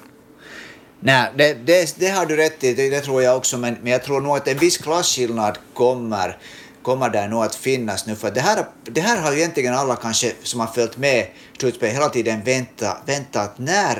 Nej, 1.06 1.32
det, 1.36 1.54
det, 1.54 1.96
det, 2.00 2.10
har 2.10 2.26
du 2.26 2.36
rätt 2.36 2.64
i, 2.64 2.74
det, 2.74 2.90
det, 2.90 3.02
tror 3.02 3.22
jag 3.22 3.38
också, 3.38 3.58
men, 3.58 3.78
men 3.82 3.92
jag 3.92 4.04
tror 4.04 4.22
nog 4.22 4.38
att 4.38 4.48
en 4.48 4.58
viss 4.58 4.78
klasskillnad 4.78 5.58
kommer, 5.74 6.38
kommer 6.82 7.10
där 7.10 7.28
nog 7.28 7.44
att 7.44 7.56
finnas 7.56 8.08
nu, 8.08 8.16
för 8.16 8.32
det 8.32 8.42
här, 8.42 8.66
det 8.84 9.02
här 9.02 9.22
har 9.22 9.32
ju 9.32 9.38
egentligen 9.38 9.74
alla 9.74 9.96
kanske 9.96 10.32
som 10.44 10.60
har 10.60 10.68
följt 10.68 10.98
med 10.98 11.28
slutspelet 11.60 11.96
hela 11.96 12.10
tiden 12.10 12.44
väntat 12.44 12.98
väntat 13.06 13.58
när 13.58 13.96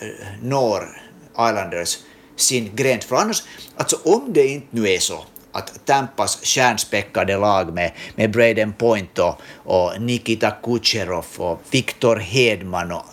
eh, 0.00 0.08
når 0.42 1.02
Islanders 1.32 1.98
sin 2.36 2.76
gräns, 2.76 3.04
för 3.04 3.16
annars, 3.16 3.42
alltså 3.76 3.96
om 4.04 4.32
det 4.32 4.46
inte 4.46 4.66
nu 4.70 4.88
är 4.88 4.98
så 4.98 5.24
att 5.52 5.86
Tampas 5.86 6.40
stjärnspäckade 6.42 7.36
lag 7.36 7.74
med, 7.74 7.92
med 8.14 8.30
Braden 8.30 8.72
Point 8.72 9.18
och, 9.18 9.40
och 9.54 10.00
Nikita 10.00 10.50
Kucherov 10.50 11.26
och 11.36 11.60
Viktor 11.70 12.16
Hedman 12.16 12.92
och 12.92 13.04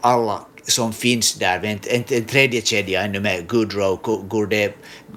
alla 0.00 0.40
som 0.70 0.92
finns 0.92 1.34
där, 1.34 1.64
en, 1.64 1.78
en, 1.86 2.04
en 2.08 2.24
tredje 2.24 2.62
kedja 2.62 3.02
ännu 3.02 3.20
med 3.20 3.48
Goodrow, 3.48 4.00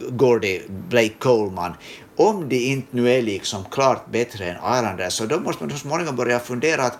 Gordy, 0.09 0.61
Blake 0.89 1.13
Coleman. 1.19 1.73
Om 2.15 2.49
de 2.49 2.55
inte 2.55 2.87
nu 2.91 3.11
är 3.11 3.21
liksom 3.21 3.65
klart 3.71 4.11
bättre 4.11 4.45
än 4.45 4.55
Islanders 4.55 5.13
så 5.13 5.25
då 5.25 5.39
måste 5.39 5.63
man 5.63 5.71
så 5.71 5.77
småningom 5.77 6.15
börja 6.15 6.39
fundera 6.39 6.83
att 6.83 6.97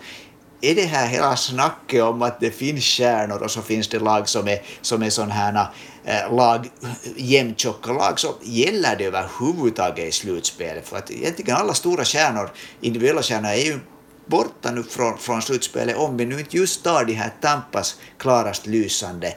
är 0.60 0.74
det 0.74 0.84
här 0.84 1.06
hela 1.06 1.36
snacket 1.36 2.02
om 2.02 2.22
att 2.22 2.40
det 2.40 2.50
finns 2.50 2.84
stjärnor 2.84 3.42
och 3.42 3.50
så 3.50 3.62
finns 3.62 3.88
det 3.88 3.98
lag 3.98 4.28
som 4.28 4.48
är, 4.48 4.62
som 4.80 5.02
är 5.02 5.10
sådana 5.10 5.34
här 5.34 5.66
äh, 6.04 6.36
lag, 6.36 6.70
jämntjocka 7.16 7.92
lag, 7.92 8.20
så 8.20 8.34
gäller 8.42 8.96
det 8.96 9.04
överhuvudtaget 9.04 10.08
i 10.08 10.12
slutspelet? 10.12 10.88
För 10.88 10.96
att 10.96 11.10
egentligen 11.10 11.56
alla 11.56 11.74
stora 11.74 12.04
stjärnor, 12.04 12.50
individuella 12.80 13.22
stjärnor, 13.22 13.48
är 13.48 13.64
ju 13.64 13.78
borta 14.26 14.70
nu 14.70 14.82
från, 14.82 15.18
från 15.18 15.42
slutspelet 15.42 15.96
om 15.96 16.16
vi 16.16 16.26
nu 16.26 16.38
inte 16.38 16.56
just 16.56 16.84
tar 16.84 17.04
de 17.04 17.12
här 17.12 17.32
Tampas 17.40 17.96
klarast 18.18 18.66
lysande 18.66 19.34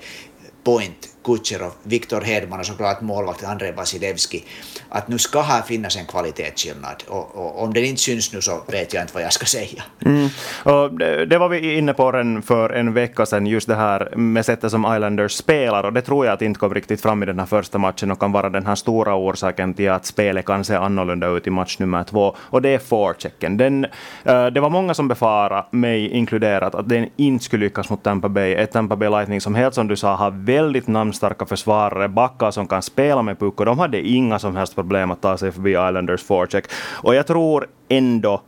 Point, 0.63 1.10
Kutjerov, 1.28 1.72
Viktor 1.84 2.22
Hedman 2.22 2.60
och 2.60 2.66
såklart 2.66 3.02
målvakt 3.02 3.44
Andrei 3.44 3.72
Vasilevski, 3.72 4.44
att 4.90 5.08
nu 5.08 5.18
ska 5.18 5.42
här 5.42 5.62
finnas 5.62 5.98
en 5.98 6.06
kvalitetsskillnad. 6.06 7.04
Och, 7.08 7.36
och, 7.36 7.63
om 7.63 7.74
den 7.74 7.84
inte 7.86 8.02
syns 8.02 8.34
nu 8.34 8.42
så 8.42 8.62
vet 8.68 8.94
jag 8.94 9.04
inte 9.04 9.13
vad 9.13 9.24
jag 9.24 9.34
ska 9.34 9.46
säga. 9.46 9.84
Mm. 10.06 10.30
Och 10.63 10.94
det, 11.00 11.26
det, 11.26 11.38
var 11.38 11.50
vi 11.50 11.78
inne 11.78 11.94
på 11.94 12.12
redan 12.12 12.42
för 12.42 12.70
en 12.70 12.94
vecka 12.94 13.26
sedan, 13.26 13.48
just 13.48 13.68
det 13.68 13.76
här 13.76 14.16
med 14.16 14.46
sättet 14.46 14.72
som 14.72 14.94
Islanders 14.96 15.32
spelar, 15.32 15.84
och 15.84 15.94
det 15.94 16.02
tror 16.02 16.26
jag 16.26 16.34
att 16.34 16.42
inte 16.42 16.60
kom 16.60 16.74
riktigt 16.74 17.02
fram 17.02 17.24
i 17.24 17.26
den 17.26 17.40
här 17.40 17.46
första 17.46 17.78
matchen 17.78 18.12
och 18.12 18.20
kan 18.20 18.32
vara 18.32 18.50
den 18.50 18.66
här 18.66 18.76
stora 18.76 19.16
orsaken 19.16 19.74
till 19.74 19.92
att 19.92 20.06
spelet 20.06 20.46
kan 20.46 20.63
se 20.63 20.76
annorlunda 20.76 21.28
ut 21.28 21.48
i 21.48 21.50
match 21.50 21.80
nummer 21.80 22.04
två, 22.04 22.36
och 22.40 22.62
det 22.62 22.70
är 22.70 22.80
forechecken. 22.80 23.58
Den, 23.58 23.86
uh, 23.86 24.46
det 24.46 24.60
var 24.60 24.70
många 24.70 24.94
som 24.94 25.08
befarade, 25.08 25.66
mig 25.72 26.10
inkluderat, 26.10 26.76
att 26.76 26.90
den 26.90 27.10
inte 27.16 27.46
skulle 27.46 27.66
lyckas 27.66 27.90
mot 27.90 28.04
Tampa 28.04 28.30
Bay, 28.30 28.54
ett 28.54 28.72
Tampa 28.72 28.96
Bay 28.96 29.10
Lightning 29.10 29.42
som 29.42 29.56
helt 29.56 29.74
som 29.74 29.88
du 29.88 29.96
sa 29.96 30.16
har 30.16 30.32
väldigt 30.32 30.88
starka 31.17 31.45
försvarare, 31.45 32.08
backar 32.10 32.51
som 32.51 32.67
kan 32.67 32.82
spela 32.82 33.21
med 33.21 33.39
puck, 33.39 33.60
och 33.60 33.65
de 33.65 33.80
hade 33.80 34.08
inga 34.08 34.39
som 34.39 34.56
helst 34.56 34.75
problem 34.75 35.12
att 35.12 35.21
ta 35.21 35.38
sig 35.38 35.51
förbi 35.51 35.71
Islanders 35.71 36.23
forecheck. 36.23 36.65
Och 37.03 37.15
jag 37.15 37.27
tror 37.27 37.67
ändå 37.89 38.41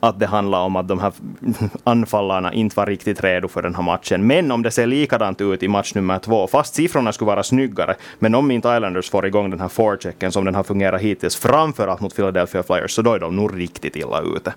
att 0.00 0.20
det 0.20 0.26
handlar 0.26 0.60
om 0.60 0.76
att 0.76 0.88
de 0.88 1.00
här 1.00 1.12
anfallarna 1.84 2.52
inte 2.52 2.76
var 2.76 2.86
riktigt 2.86 3.24
redo 3.24 3.48
för 3.48 3.62
den 3.62 3.74
här 3.74 3.82
matchen. 3.82 4.26
Men 4.26 4.52
om 4.52 4.62
det 4.62 4.70
ser 4.70 4.86
likadant 4.86 5.40
ut 5.40 5.62
i 5.62 5.68
match 5.68 5.94
nummer 5.94 6.18
två, 6.18 6.46
fast 6.46 6.74
siffrorna 6.74 7.12
skulle 7.12 7.26
vara 7.26 7.42
snyggare, 7.42 7.96
men 8.18 8.34
om 8.34 8.50
inte 8.50 8.68
Islanders 8.68 9.10
får 9.10 9.26
igång 9.26 9.50
den 9.50 9.60
här 9.60 9.68
forechecken 9.68 10.32
som 10.32 10.44
den 10.44 10.54
har 10.54 10.62
fungerat 10.62 11.00
hittills, 11.00 11.36
framförallt 11.36 12.00
mot 12.00 12.16
Philadelphia 12.16 12.62
Flyers, 12.62 12.90
så 12.90 13.02
då 13.02 13.12
är 13.12 13.18
de 13.18 13.36
nog 13.36 13.60
riktigt 13.60 13.96
illa 13.96 14.20
ute. 14.20 14.52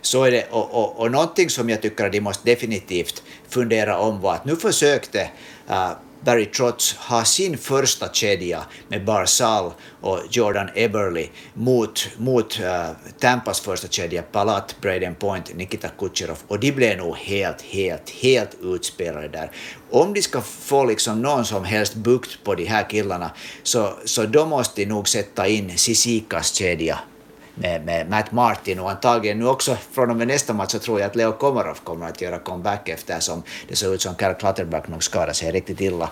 Så 0.00 0.24
är 0.24 0.30
det, 0.30 0.46
och, 0.50 0.74
och, 0.74 1.00
och 1.00 1.10
någonting 1.10 1.50
som 1.50 1.70
jag 1.70 1.82
tycker 1.82 2.06
att 2.06 2.12
de 2.12 2.20
måste 2.20 2.50
definitivt 2.50 3.22
fundera 3.48 3.98
om 3.98 4.20
var 4.20 4.34
att 4.34 4.44
nu 4.44 4.56
försökte 4.56 5.30
uh, 5.70 5.90
Barry 6.24 6.46
Trotz 6.46 6.96
har 6.98 7.24
sin 7.24 7.58
första 7.58 8.08
kedja 8.08 8.64
med 8.88 9.04
Barzal 9.04 9.72
och 10.00 10.20
Jordan 10.30 10.68
Eberly 10.74 11.28
mot, 11.54 12.08
mot 12.16 12.60
uh, 12.60 12.90
Tampas 13.18 13.60
första 13.60 13.88
kedja, 13.88 14.22
Palat, 14.22 14.76
Braden 14.80 15.14
Point, 15.14 15.56
Nikita 15.56 15.88
Kucherov 15.88 16.38
och 16.48 16.60
de 16.60 16.72
blev 16.72 16.98
nog 16.98 17.16
helt, 17.16 17.62
helt, 17.62 18.10
helt 18.10 18.50
utspelade 18.62 19.28
där. 19.28 19.50
Om 19.90 20.14
de 20.14 20.22
ska 20.22 20.40
få 20.40 20.84
liksom 20.84 21.22
någon 21.22 21.44
som 21.44 21.64
helst 21.64 21.94
bukt 21.94 22.44
på 22.44 22.54
de 22.54 22.64
här 22.64 22.90
killarna 22.90 23.30
så, 23.62 23.94
så 24.04 24.26
då 24.26 24.46
måste 24.46 24.80
de 24.80 24.86
nog 24.86 25.08
sätta 25.08 25.46
in 25.48 25.78
Sisikas 25.78 26.54
kedja 26.54 26.98
med, 27.54 27.84
med 27.84 28.10
Matt 28.10 28.32
Martin 28.32 28.78
och 28.78 28.90
antagligen 28.90 29.38
nu 29.38 29.46
också 29.46 29.76
från 29.92 30.10
och 30.10 30.16
med 30.16 30.28
nästa 30.28 30.52
match 30.52 30.72
så 30.72 30.78
tror 30.78 31.00
jag 31.00 31.06
att 31.06 31.16
Leo 31.16 31.32
Komarov 31.32 31.78
kommer 31.84 32.08
att 32.08 32.20
göra 32.20 32.38
comeback 32.38 32.88
eftersom 32.88 33.42
det 33.68 33.76
ser 33.76 33.94
ut 33.94 34.02
som 34.02 34.14
Karl 34.14 34.34
Clutterback 34.34 34.88
nog 34.88 35.02
skadar 35.02 35.32
sig 35.32 35.52
riktigt 35.52 35.80
illa. 35.80 36.10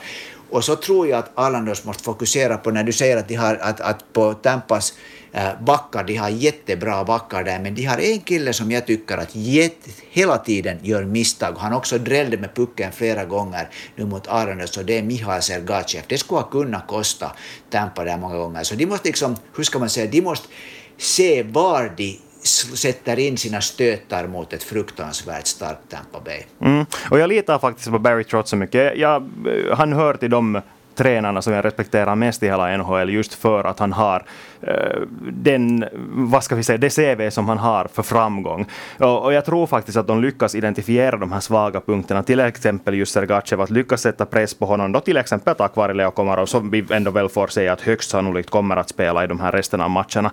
Och 0.50 0.64
så 0.64 0.76
tror 0.76 1.09
jag 1.09 1.18
att 1.18 1.31
Islanders 1.48 1.85
måste 1.85 2.03
fokusera 2.03 2.57
på 2.57 2.70
när 2.70 2.85
du 2.85 2.92
säger 2.92 3.16
att, 3.16 3.29
de 3.29 3.35
har, 3.35 3.55
att, 3.55 3.81
att 3.81 4.12
på 4.12 4.35
Tampas 4.35 4.94
eh, 5.33 5.48
backar, 5.61 6.05
de 6.05 6.16
har 6.16 6.29
jättebra 6.29 7.05
backar 7.05 7.44
där, 7.44 7.59
men 7.59 7.74
de 7.74 7.85
har 7.85 7.98
en 7.98 8.20
kille 8.20 8.53
som 8.53 8.70
jag 8.70 8.87
tycker 8.87 9.18
att 9.18 9.35
jätte, 9.35 9.90
hela 10.11 10.38
tiden 10.38 10.79
gör 10.83 11.05
misstag. 11.05 11.55
Han 11.59 11.72
också 11.72 11.98
drällde 11.98 12.37
med 12.37 12.55
pucken 12.55 12.92
flera 12.92 13.24
gånger 13.24 13.68
nu 13.96 14.05
mot 14.05 14.29
Arlandos 14.29 14.76
och 14.76 14.85
det 14.85 14.98
är 14.98 15.03
Mihail 15.03 15.42
Sergachev. 15.42 16.03
Det 16.07 16.18
skulle 16.18 16.40
ha 16.40 16.50
kunnat 16.50 16.87
kosta 16.87 17.33
Tampa 17.70 18.05
där 18.05 18.16
många 18.16 18.37
gånger. 18.37 18.62
Så 18.62 18.74
de 18.74 18.87
måste 18.87 19.09
liksom, 19.09 19.37
hur 19.57 19.64
ska 19.64 19.79
man 19.79 19.90
säga, 19.90 20.11
de 20.11 20.20
måste 20.20 20.48
se 21.01 21.43
var 21.43 21.93
de 21.97 22.19
sätter 22.75 23.19
in 23.19 23.37
sina 23.37 23.61
stötar 23.61 24.27
mot 24.27 24.53
ett 24.53 24.63
fruktansvärt 24.63 25.47
starkt 25.47 25.81
Tampa 25.89 26.21
Bay. 26.21 26.43
Mm. 26.61 26.87
Och 27.11 27.19
jag 27.19 27.29
litar 27.29 27.59
faktiskt 27.59 27.91
på 27.91 27.99
Barry 27.99 28.25
Trotz 28.25 28.51
så 28.51 28.57
mycket. 28.57 28.99
Jag, 28.99 29.31
han 29.77 29.93
hör 29.93 30.15
till 30.15 30.31
de 30.31 30.61
tränarna 31.01 31.43
som 31.43 31.53
jag 31.53 31.65
respekterar 31.65 32.15
mest 32.15 32.43
i 32.43 32.47
hela 32.47 32.77
NHL 32.77 33.11
just 33.11 33.35
för 33.35 33.65
att 33.65 33.79
han 33.79 33.93
har 33.93 34.25
eh, 34.61 35.01
den, 35.33 35.85
vad 36.13 36.45
ska 36.45 36.55
vi 36.55 36.63
säga, 36.63 36.79
det 36.79 36.91
CV 36.91 37.31
som 37.31 37.49
han 37.49 37.59
har 37.59 37.89
för 37.93 38.03
framgång. 38.03 38.67
Och, 38.99 39.25
och, 39.25 39.33
jag 39.33 39.45
tror 39.45 39.67
faktiskt 39.67 39.97
att 39.97 40.07
de 40.07 40.23
lyckas 40.23 40.55
identifiera 40.55 41.17
de 41.17 41.33
här 41.33 41.41
svaga 41.41 41.81
punkterna, 41.81 42.23
till 42.23 42.41
exempel 42.41 42.95
just 42.95 43.13
Sergachev, 43.13 43.61
att 43.61 43.71
lyckas 43.71 44.03
sätta 44.03 44.27
press 44.27 44.55
på 44.55 44.67
honom, 44.67 44.93
då 44.93 45.01
till 45.01 45.17
exempel 45.17 45.55
tack 45.55 45.77
vare 45.77 45.95
Leo 45.95 46.11
Komarov, 46.11 46.47
som 46.47 46.71
vi 46.71 46.85
ändå 46.91 47.11
väl 47.11 47.29
får 47.29 47.47
säga 47.47 47.73
att 47.73 47.81
högst 47.81 48.11
sannolikt 48.11 48.51
kommer 48.51 48.77
att 48.77 48.89
spela 48.89 49.25
i 49.25 49.27
de 49.27 49.41
här 49.41 49.53
resten 49.53 49.81
av 49.81 49.91
matcherna. 49.91 50.31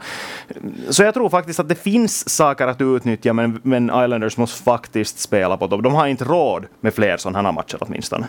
Så 0.90 1.04
jag 1.04 1.14
tror 1.14 1.30
faktiskt 1.30 1.60
att 1.60 1.70
det 1.70 1.76
finns 1.76 2.30
saker 2.30 2.68
att 2.68 2.82
utnyttja, 2.82 3.34
men, 3.34 3.60
men 3.64 3.84
Islanders 3.86 4.38
måste 4.38 4.64
faktiskt 4.64 5.20
spela 5.20 5.58
på 5.58 5.68
dem. 5.68 5.82
De 5.82 5.96
har 5.96 6.08
inte 6.08 6.26
råd 6.26 6.66
med 6.82 6.94
fler 6.94 7.18
sådana 7.18 7.42
här 7.42 7.52
matcher 7.52 7.78
åtminstone. 7.82 8.28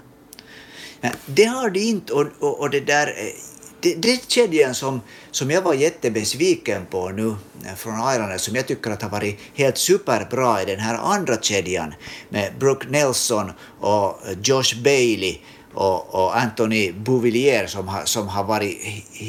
Det 1.27 1.45
har 1.45 1.71
de 1.71 1.81
inte 1.81 2.13
och, 2.13 2.27
och, 2.39 2.61
och 2.61 2.71
det 2.71 2.81
där 2.81 3.07
eh, 3.07 3.33
det, 3.81 3.95
det 3.95 4.31
kedjan 4.31 4.75
som, 4.75 5.01
som 5.31 5.51
jag 5.51 5.63
var 5.63 5.75
jättebesviken 5.75 6.87
på 6.91 7.09
nu 7.09 7.29
eh, 7.67 7.75
från 7.77 7.95
Ireland 7.95 8.41
som 8.41 8.57
jag 8.57 8.67
tycker 8.67 8.91
att 8.91 9.03
har 9.03 9.11
varit 9.11 9.39
helt 9.55 9.79
superbra 9.79 10.63
i 10.63 10.65
den 10.65 10.79
här 10.79 10.95
andra 10.95 11.37
kedjan 11.41 11.95
med 12.29 12.53
Brooke 12.59 12.87
Nelson 12.89 13.53
och 13.81 14.29
eh, 14.29 14.39
Josh 14.43 14.83
Bailey 14.85 15.39
och, 15.75 16.15
och 16.15 16.37
Anthony 16.37 16.93
Bouvillier 16.93 17.67
som 17.67 17.89
har, 17.89 18.05
som 18.05 18.29
har 18.29 18.45
varit 18.45 18.79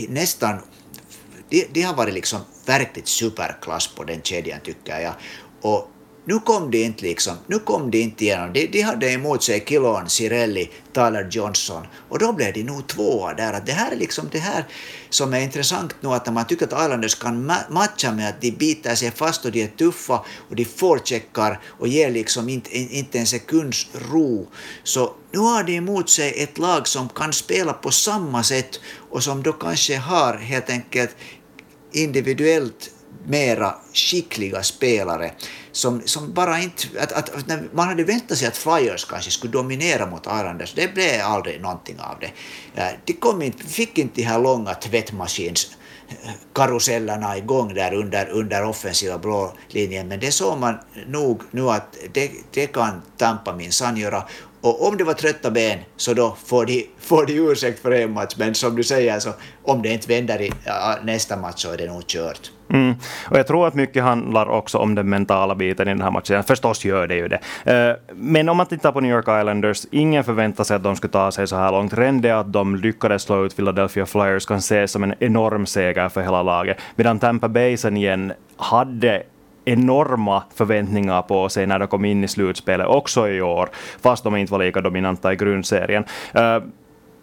nästan 0.10 0.60
de, 1.49 1.65
de 1.71 1.82
har 1.82 1.95
varit 1.95 2.13
liksom 2.13 2.39
verkligt 2.65 3.08
superklass 3.08 3.88
på 3.88 4.03
den 4.03 4.21
kedjan 4.21 4.60
tycker 4.63 4.99
jag. 4.99 5.13
Och 5.62 5.91
nu 6.29 6.39
kom 6.39 6.71
det 6.71 6.81
inte 6.81 7.05
liksom, 7.05 7.37
nu 7.47 7.59
kom 7.59 7.91
det 7.91 7.99
inte 7.99 8.25
igenom. 8.25 8.53
De, 8.53 8.67
de 8.67 8.81
hade 8.81 9.11
emot 9.11 9.43
sig 9.43 9.65
Kilon, 9.67 10.09
Cirelli, 10.09 10.69
Tyler 10.93 11.27
Johnson 11.31 11.87
och 12.09 12.19
då 12.19 12.33
blev 12.33 12.53
de 12.53 12.63
nog 12.63 12.87
tvåa 12.87 13.33
där. 13.33 13.53
Att 13.53 13.65
det 13.65 13.71
här 13.71 13.91
är 13.91 13.95
liksom 13.95 14.29
det 14.31 14.39
här 14.39 14.65
som 15.09 15.33
är 15.33 15.39
intressant 15.39 15.95
nu 16.01 16.09
att 16.09 16.25
när 16.25 16.33
man 16.33 16.47
tycker 16.47 16.65
att 16.65 16.85
Islanders 16.85 17.15
kan 17.15 17.45
ma 17.45 17.57
matcha 17.69 18.11
med 18.11 18.29
att 18.29 18.41
de 18.41 18.51
biter 18.51 18.95
sig 18.95 19.11
fast 19.11 19.45
och 19.45 19.51
de 19.51 19.63
är 19.63 19.67
tuffa 19.67 20.25
och 20.49 20.55
de 20.55 20.65
forecheckar 20.65 21.59
och 21.79 21.87
ger 21.87 22.11
liksom 22.11 22.49
inte, 22.49 22.77
inte 22.77 23.19
en 23.19 23.27
sekunds 23.27 23.87
ro. 24.11 24.47
Så 24.83 25.13
nu 25.31 25.39
har 25.39 25.63
de 25.63 25.75
emot 25.75 26.09
sig 26.09 26.43
ett 26.43 26.57
lag 26.57 26.87
som 26.87 27.09
kan 27.09 27.33
spela 27.33 27.73
på 27.73 27.91
samma 27.91 28.43
sätt 28.43 28.79
och 29.09 29.23
som 29.23 29.43
då 29.43 29.53
kanske 29.53 29.97
har 29.97 30.37
helt 30.37 30.69
enkelt 30.69 31.15
individuellt 31.91 32.91
mera 33.25 33.75
skickliga 33.93 34.63
spelare 34.63 35.32
som, 35.71 36.01
som 36.05 36.34
bara 36.34 36.60
inte... 36.60 36.88
Att, 36.99 37.12
att, 37.12 37.49
man 37.73 37.88
hade 37.88 38.03
väntat 38.03 38.38
sig 38.38 38.47
att 38.47 38.58
Flyers 38.58 39.05
kanske 39.05 39.32
skulle 39.32 39.53
dominera 39.53 40.05
mot 40.05 40.25
Islanders, 40.25 40.73
det 40.73 40.93
blev 40.93 41.21
aldrig 41.21 41.62
någonting 41.62 41.99
av 41.99 42.19
det. 42.19 42.32
De 43.05 43.13
kom 43.13 43.41
inte, 43.41 43.63
fick 43.63 43.97
inte 43.97 44.15
de 44.15 44.23
här 44.23 44.39
långa 44.39 44.73
tvättmaskins 44.73 45.71
karusellerna 46.53 47.38
igång 47.38 47.73
där 47.73 47.93
under, 47.93 48.29
under 48.29 48.65
offensiva 48.65 49.17
blå 49.17 49.53
linjen, 49.67 50.08
men 50.08 50.19
det 50.19 50.32
såg 50.32 50.58
man 50.58 50.75
nog 51.08 51.41
nu 51.51 51.69
att 51.69 51.97
det, 52.13 52.32
det 52.51 52.67
kan 52.67 53.01
Tampa 53.17 53.55
minsann 53.55 53.97
göra. 53.97 54.23
Och 54.62 54.88
om 54.88 54.98
det 54.98 55.04
var 55.04 55.13
trötta 55.13 55.52
ben 55.52 55.80
så 55.98 56.13
då 56.13 56.38
får 56.45 56.65
de, 56.65 56.88
får 57.00 57.26
de 57.26 57.34
ursäkt 57.34 57.80
för 57.80 57.91
en 57.91 58.12
match, 58.13 58.36
men 58.38 58.56
som 58.56 58.76
du 58.76 58.84
säger, 58.84 59.19
så 59.19 59.30
om 59.63 59.82
det 59.82 59.89
inte 59.89 60.08
vänder 60.08 60.41
i 60.41 60.52
ja, 60.65 60.98
nästa 61.04 61.38
match 61.38 61.62
så 61.62 61.72
är 61.72 61.78
det 61.78 61.86
nog 61.86 62.08
kört. 62.08 62.52
Mm. 62.74 62.95
Och 63.32 63.38
jag 63.38 63.48
tror 63.48 63.67
att 63.67 63.74
mycket 63.74 64.04
handlar 64.04 64.50
också 64.50 64.78
om 64.78 64.95
den 64.95 65.10
mentala 65.10 65.56
biten 65.56 65.88
i 65.88 65.91
den 65.91 66.02
här 66.02 66.12
matchen. 66.12 66.43
Förstås 66.43 66.86
gör 66.86 67.08
det 67.08 67.15
ju 67.15 67.28
det. 67.28 67.39
Eh, 67.65 68.13
men 68.15 68.50
om 68.50 68.58
man 68.58 68.65
tittar 68.65 68.91
på 68.91 69.00
New 69.00 69.12
York 69.12 69.41
Islanders, 69.41 69.86
ingen 69.91 70.24
förväntar 70.24 70.63
sig 70.63 70.76
att 70.76 70.84
de 70.84 70.95
skulle 70.95 71.12
ta 71.12 71.32
sig 71.32 71.48
så 71.48 71.56
här 71.56 71.72
långt. 71.72 71.93
Redan 71.93 72.22
det 72.22 72.32
att 72.32 72.54
de 72.54 72.76
lyckades 72.76 73.24
slå 73.24 73.45
ut 73.45 73.56
Philadelphia 73.56 74.06
Flyers 74.06 74.45
kan 74.45 74.58
ses 74.58 74.91
som 74.91 75.04
en 75.04 75.13
enorm 75.19 75.65
seger 75.65 76.10
för 76.10 76.22
hela 76.22 76.43
laget. 76.43 76.78
Medan 76.95 77.19
Tampa 77.19 77.50
Bay 77.50 77.78
sen 77.78 77.98
igen 77.98 78.34
hade 78.58 79.24
enorma 79.65 80.43
förväntningar 80.56 81.22
på 81.22 81.50
sig 81.50 81.67
när 81.67 81.80
de 81.80 81.88
kom 81.88 82.06
in 82.06 82.24
i 82.24 82.28
slutspelet, 82.28 82.88
också 82.88 83.30
i 83.30 83.41
år, 83.41 83.69
fast 84.02 84.24
de 84.24 84.36
inte 84.36 84.52
var 84.52 84.60
lika 84.60 84.82
dominanta 84.82 85.34
i 85.34 85.36
grundserien. 85.36 86.04
Uh, 86.36 86.63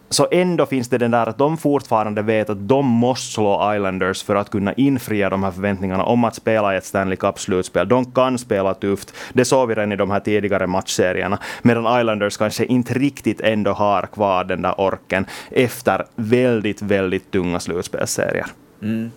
så 0.09 0.27
ändå 0.31 0.65
finns 0.65 0.89
det 0.89 0.97
den 0.97 1.11
där 1.11 1.29
att 1.29 1.37
de 1.37 1.57
fortfarande 1.57 2.21
vet 2.21 2.49
att 2.49 2.67
de 2.67 2.85
måste 2.85 3.33
slå 3.33 3.73
Islanders 3.75 4.23
för 4.23 4.35
att 4.35 4.49
kunna 4.49 4.73
infria 4.73 5.29
de 5.29 5.43
här 5.43 5.51
förväntningarna 5.51 6.03
om 6.03 6.23
att 6.23 6.35
spela 6.35 6.73
i 6.73 6.77
ett 6.77 6.85
Stanley 6.85 7.17
Cup-slutspel. 7.17 7.87
De 7.87 8.11
kan 8.11 8.37
spela 8.37 8.73
tufft. 8.73 9.13
Det 9.33 9.45
såg 9.45 9.67
vi 9.67 9.75
redan 9.75 9.91
i 9.91 9.95
de 9.95 10.11
här 10.11 10.19
tidigare 10.19 10.67
matchserierna. 10.67 11.39
Medan 11.61 11.99
Islanders 11.99 12.37
kanske 12.37 12.65
inte 12.65 12.93
riktigt 12.93 13.41
ändå 13.41 13.71
har 13.71 14.01
kvar 14.01 14.43
den 14.43 14.61
där 14.61 14.81
orken 14.81 15.25
efter 15.51 16.05
väldigt, 16.15 16.81
väldigt 16.81 17.31
tunga 17.31 17.59
slutspelsserier. 17.59 18.45
Mm. 18.81 19.11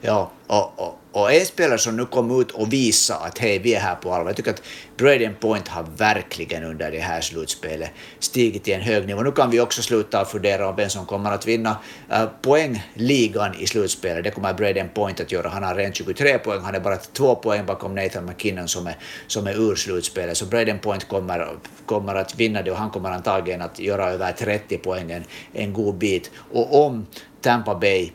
Ja, 0.00 0.30
och, 0.46 0.72
och 0.76 1.00
och 1.14 1.32
en 1.32 1.46
spelare 1.46 1.78
som 1.78 1.96
nu 1.96 2.06
kom 2.06 2.40
ut 2.40 2.50
och 2.50 2.72
visade 2.72 3.20
att 3.20 3.38
hej, 3.38 3.58
vi 3.58 3.74
är 3.74 3.80
här 3.80 3.94
på 3.94 4.14
allvar. 4.14 4.30
Jag 4.30 4.36
tycker 4.36 4.50
att 4.50 4.62
Braden 4.96 5.34
Point 5.40 5.68
har 5.68 5.86
verkligen 5.96 6.64
under 6.64 6.90
det 6.90 6.98
här 6.98 7.20
slutspelet 7.20 7.90
stigit 8.18 8.64
till 8.64 8.74
en 8.74 8.80
hög 8.80 9.06
nivå. 9.06 9.22
Nu 9.22 9.32
kan 9.32 9.50
vi 9.50 9.60
också 9.60 9.82
sluta 9.82 10.24
fundera 10.24 10.68
om 10.68 10.76
vem 10.76 10.88
som 10.88 11.06
kommer 11.06 11.32
att 11.32 11.46
vinna 11.46 11.76
eh, 12.10 12.26
poängligan 12.42 13.54
i 13.58 13.66
slutspelet. 13.66 14.24
Det 14.24 14.30
kommer 14.30 14.54
Braden 14.54 14.88
Point 14.94 15.20
att 15.20 15.32
göra. 15.32 15.48
Han 15.48 15.62
har 15.62 15.74
rent 15.74 15.96
23 15.96 16.38
poäng, 16.38 16.60
han 16.60 16.74
är 16.74 16.80
bara 16.80 16.96
två 16.96 17.34
poäng 17.34 17.66
bakom 17.66 17.94
Nathan 17.94 18.24
McKinnon 18.24 18.68
som 18.68 18.86
är, 18.86 18.96
som 19.26 19.46
är 19.46 19.70
ur 19.70 19.74
slutspelet. 19.74 20.36
Så 20.36 20.46
Braden 20.46 20.78
Point 20.78 21.08
kommer, 21.08 21.48
kommer 21.86 22.14
att 22.14 22.40
vinna 22.40 22.62
det 22.62 22.70
och 22.70 22.76
han 22.76 22.90
kommer 22.90 23.10
antagligen 23.10 23.62
att 23.62 23.78
göra 23.78 24.10
över 24.10 24.32
30 24.32 24.78
poäng 24.78 25.10
en, 25.10 25.24
en 25.52 25.72
god 25.72 25.94
bit. 25.94 26.30
Och 26.52 26.86
om 26.86 27.06
Tampa 27.40 27.74
Bay 27.74 28.10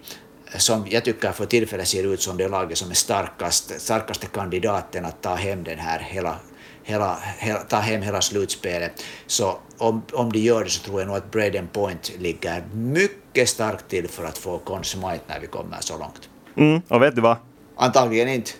som 0.57 0.87
jag 0.89 1.05
tycker 1.05 1.31
för 1.31 1.45
tillfället 1.45 1.87
ser 1.87 2.13
ut 2.13 2.21
som 2.21 2.37
det 2.37 2.47
laget 2.47 2.77
som 2.77 2.89
är 2.89 2.95
starkast, 2.95 3.81
starkaste 3.81 4.27
kandidaten 4.27 5.05
att 5.05 5.21
ta 5.21 5.35
hem 5.35 5.63
den 5.63 5.79
här 5.79 5.99
hela, 5.99 6.35
hela, 6.83 7.17
hela, 7.37 7.59
ta 7.59 7.77
hem 7.77 8.01
hela 8.01 8.21
slutspelet. 8.21 9.03
Så 9.27 9.57
om, 9.77 10.01
om 10.13 10.31
de 10.31 10.39
gör 10.39 10.63
det 10.63 10.69
så 10.69 10.83
tror 10.83 10.99
jag 10.99 11.07
nog 11.07 11.17
att 11.17 11.31
Braden 11.31 11.67
Point 11.67 12.11
ligger 12.19 12.63
mycket 12.73 13.49
starkt 13.49 13.87
till 13.89 14.07
för 14.07 14.25
att 14.25 14.37
få 14.37 14.57
Conn 14.57 14.83
Smythe 14.83 15.19
när 15.27 15.39
vi 15.39 15.47
kommer 15.47 15.77
så 15.79 15.97
långt. 15.97 16.29
Mm, 16.57 16.81
och 16.87 17.01
vet 17.01 17.15
du 17.15 17.21
vad? 17.21 17.37
Antagligen 17.75 18.27
inte 18.27 18.51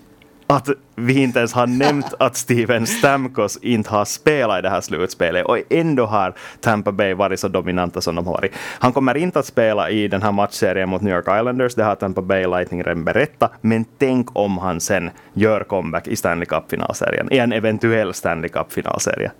att 0.50 0.70
vi 0.96 1.24
inte 1.24 1.40
ens 1.40 1.54
har 1.54 1.68
nämnt 1.68 2.14
att 2.20 2.36
Steven 2.36 2.88
Stamkos 2.88 3.58
inte 3.62 3.90
har 3.90 4.06
spelat 4.06 4.60
i 4.60 4.62
det 4.62 4.70
här 4.70 4.82
slutspelet 4.82 5.46
och 5.46 5.58
ändå 5.70 6.06
har 6.06 6.36
Tampa 6.62 6.92
Bay 6.92 7.14
varit 7.14 7.40
så 7.40 7.48
dominanta 7.48 8.02
som 8.02 8.16
de 8.16 8.28
har 8.28 8.34
varit. 8.34 8.52
Han 8.80 8.94
kommer 8.94 9.18
inte 9.18 9.40
att 9.40 9.46
spela 9.46 9.90
i 9.90 10.08
den 10.08 10.22
här 10.22 10.32
matchserien 10.32 10.90
mot 10.90 11.02
New 11.02 11.14
York 11.14 11.40
Islanders, 11.40 11.76
det 11.76 11.84
har 11.84 11.96
Tampa 11.96 12.22
Bay 12.22 12.48
Lightning 12.48 12.84
redan 12.84 13.04
berättat, 13.04 13.52
men 13.62 13.86
tänk 13.98 14.36
om 14.36 14.58
han 14.58 14.82
sen 14.82 15.10
gör 15.34 15.64
comeback 15.64 16.08
i 16.08 16.16
Stanley 16.16 16.46
Cup-finalserien, 16.46 17.34
i 17.34 17.38
en 17.38 17.54
eventuell 17.54 18.14
Stanley 18.14 18.50
Cup-finalserie. 18.50 19.32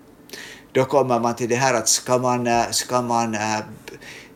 Då 0.72 0.84
kommer 0.84 1.20
man 1.20 1.34
till 1.34 1.48
det 1.48 1.56
här 1.56 1.74
att 1.74 1.88
ska 1.88 2.18
man, 2.18 2.46
eh, 2.46 2.70
ska 2.70 3.02
man 3.02 3.34
äh, 3.34 3.60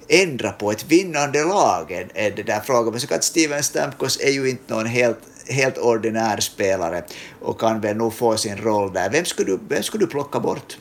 ändra 0.08 0.50
på 0.50 0.70
ett 0.70 0.84
vinnande 0.92 1.44
lag, 1.44 2.08
är 2.14 2.30
det 2.36 2.42
där 2.42 2.60
frågan. 2.60 2.90
Men 2.90 3.00
så 3.00 3.06
kan 3.06 3.22
Steven 3.22 3.62
Stamkos 3.62 4.20
är 4.20 4.30
ju 4.30 4.50
inte 4.50 4.74
någon 4.74 4.86
helt 4.86 5.18
helt 5.48 5.78
ordinär 5.78 6.40
spelare 6.40 7.02
och 7.40 7.60
kan 7.60 7.80
väl 7.80 7.96
nog 7.96 8.14
få 8.14 8.36
sin 8.36 8.56
roll 8.56 8.92
där. 8.92 9.10
Vem 9.10 9.24
skulle 9.24 9.52
du, 9.52 9.58
vem 9.68 9.82
skulle 9.82 10.04
du 10.04 10.10
plocka 10.10 10.40
bort? 10.40 10.76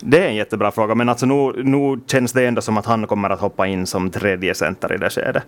Det 0.00 0.18
är 0.18 0.28
en 0.28 0.34
jättebra 0.34 0.70
fråga, 0.70 0.94
men 0.94 1.08
alltså 1.08 1.26
nu, 1.26 1.62
nu 1.64 2.00
känns 2.06 2.32
det 2.32 2.46
ändå 2.46 2.60
som 2.60 2.78
att 2.78 2.86
han 2.86 3.06
kommer 3.06 3.30
att 3.30 3.40
hoppa 3.40 3.66
in 3.66 3.86
som 3.86 4.10
tredje 4.10 4.54
center 4.54 4.94
i 4.94 4.98
det 4.98 5.10
skedet. 5.10 5.42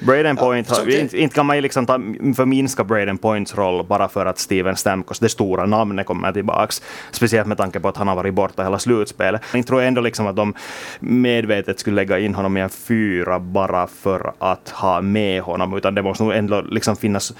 Braden 0.00 0.36
Point, 0.36 0.68
ja, 0.70 1.00
inte, 1.00 1.18
inte 1.18 1.34
kan 1.34 1.46
man 1.46 1.56
ju 1.56 1.62
liksom 1.62 1.86
ta, 1.86 1.98
förminska 2.36 2.84
Braden 2.84 3.18
Points 3.18 3.54
roll 3.54 3.86
bara 3.86 4.08
för 4.08 4.26
att 4.26 4.38
Steven 4.38 4.76
Stamkos, 4.76 5.18
det 5.18 5.28
stora 5.28 5.66
namnet, 5.66 6.06
kommer 6.06 6.32
tillbaks. 6.32 6.82
Speciellt 7.10 7.48
med 7.48 7.56
tanke 7.56 7.80
på 7.80 7.88
att 7.88 7.96
han 7.96 8.08
har 8.08 8.16
varit 8.16 8.34
borta 8.34 8.62
hela 8.62 8.78
slutspelet. 8.78 9.42
Jag 9.54 9.66
tror 9.66 9.82
ändå 9.82 10.00
liksom 10.00 10.26
att 10.26 10.36
de 10.36 10.54
medvetet 11.00 11.80
skulle 11.80 11.96
lägga 11.96 12.18
in 12.18 12.34
honom 12.34 12.56
i 12.56 12.60
en 12.60 12.70
fyra 12.70 13.40
bara 13.40 13.86
för 13.86 14.32
att 14.38 14.70
ha 14.70 15.00
med 15.00 15.42
honom, 15.42 15.76
utan 15.76 15.94
det 15.94 16.02
måste 16.02 16.24
nog 16.24 16.32
ändå 16.32 16.60
liksom 16.60 16.96
finnas 16.96 17.34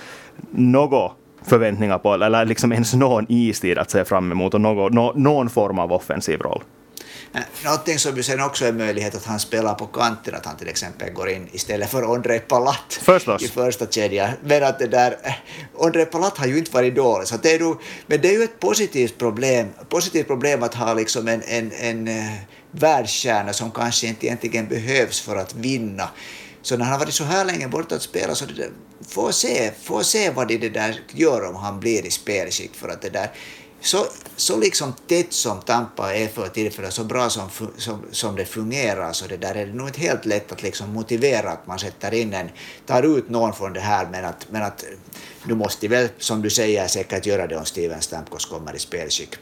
något 0.50 1.12
förväntningar 1.42 1.98
på, 1.98 2.14
eller 2.14 2.44
liksom 2.44 2.72
ens 2.72 2.94
någon 2.94 3.26
istid 3.28 3.78
att 3.78 3.90
se 3.90 4.04
fram 4.04 4.32
emot 4.32 4.54
och 4.54 4.60
någon, 4.60 5.22
någon 5.22 5.50
form 5.50 5.78
av 5.78 5.92
offensiv 5.92 6.40
roll. 6.40 6.62
Eh, 7.34 7.40
någonting 7.64 7.98
som 7.98 8.16
ju 8.16 8.22
sen 8.22 8.40
också 8.40 8.64
är 8.64 8.72
möjlighet 8.72 9.14
att 9.14 9.24
han 9.24 9.40
spelar 9.40 9.74
på 9.74 9.86
kanten, 9.86 10.34
att 10.34 10.46
han 10.46 10.56
till 10.56 10.68
exempel 10.68 11.12
går 11.12 11.28
in 11.30 11.48
istället 11.52 11.90
för 11.90 12.10
Ondrej 12.10 12.40
Palat 12.40 13.00
Förstås. 13.02 13.42
i 13.42 13.48
första 13.48 13.86
kedjan. 13.86 14.30
Men 14.42 14.64
att 14.64 14.78
det 14.78 14.86
där, 14.86 15.16
eh, 15.22 15.32
Ondrej 15.74 16.06
Palat 16.06 16.38
har 16.38 16.46
ju 16.46 16.58
inte 16.58 16.70
varit 16.70 16.94
dålig, 16.94 17.28
så 17.28 17.36
det 17.36 17.54
är 17.54 17.60
nog, 17.60 17.80
men 18.06 18.20
det 18.20 18.28
är 18.28 18.32
ju 18.32 18.44
ett 18.44 18.60
positivt 18.60 19.18
problem, 19.18 19.68
positivt 19.88 20.26
problem 20.26 20.62
att 20.62 20.74
ha 20.74 20.94
liksom 20.94 21.28
en, 21.28 21.42
en, 21.42 21.72
en 21.72 22.08
uh, 22.08 22.32
världsstjärna 22.70 23.52
som 23.52 23.70
kanske 23.70 24.06
inte 24.06 24.26
egentligen 24.26 24.68
behövs 24.68 25.20
för 25.20 25.36
att 25.36 25.54
vinna. 25.54 26.08
Så 26.62 26.76
när 26.76 26.84
han 26.84 26.92
har 26.92 27.00
varit 27.00 27.14
så 27.14 27.24
här 27.24 27.44
länge 27.44 27.68
borta 27.68 27.94
att 27.94 28.02
spela 28.02 28.34
så 28.34 28.44
det 28.44 28.54
där, 28.54 28.70
får 29.08 29.32
se, 29.32 29.70
får 29.82 30.02
se 30.02 30.30
vad 30.30 30.48
det 30.48 30.68
där 30.68 31.00
gör 31.12 31.48
om 31.48 31.56
han 31.56 31.80
blir 31.80 32.06
i 32.06 32.10
spelskick 32.10 32.74
för 32.74 32.88
att 32.88 33.02
det 33.02 33.10
där 33.10 33.30
så, 33.80 34.06
så 34.36 34.58
liksom 34.58 34.92
tätt 35.08 35.32
som 35.32 35.60
Tampa 35.60 36.14
är 36.14 36.28
för 36.28 36.48
tillfället, 36.48 36.92
så 36.92 37.04
bra 37.04 37.28
som, 37.28 37.48
som, 37.76 38.02
som 38.10 38.36
det 38.36 38.44
fungerar, 38.44 39.12
så 39.12 39.26
det 39.26 39.36
där 39.36 39.54
är 39.54 39.66
det 39.66 39.72
nog 39.72 39.88
inte 39.88 40.00
helt 40.00 40.26
lätt 40.26 40.52
att 40.52 40.62
liksom 40.62 40.92
motivera 40.92 41.50
att 41.50 41.66
man 41.66 41.78
sätter 41.78 42.14
in 42.14 42.34
en, 42.34 42.48
tar 42.86 43.18
ut 43.18 43.28
någon 43.28 43.52
från 43.52 43.72
det 43.72 43.80
här, 43.80 44.06
men 44.10 44.24
att, 44.24 44.46
men 44.50 44.62
att 44.62 44.84
nu 45.44 45.54
måste 45.54 45.88
väl, 45.88 46.08
som 46.18 46.42
du 46.42 46.50
säger, 46.50 46.86
säkert 46.86 47.26
göra 47.26 47.46
det 47.46 47.56
om 47.56 47.64
Steven 47.64 48.00
Stamkos 48.00 48.46
kommer 48.46 48.76
i 48.76 48.78
spelskick. 48.78 49.36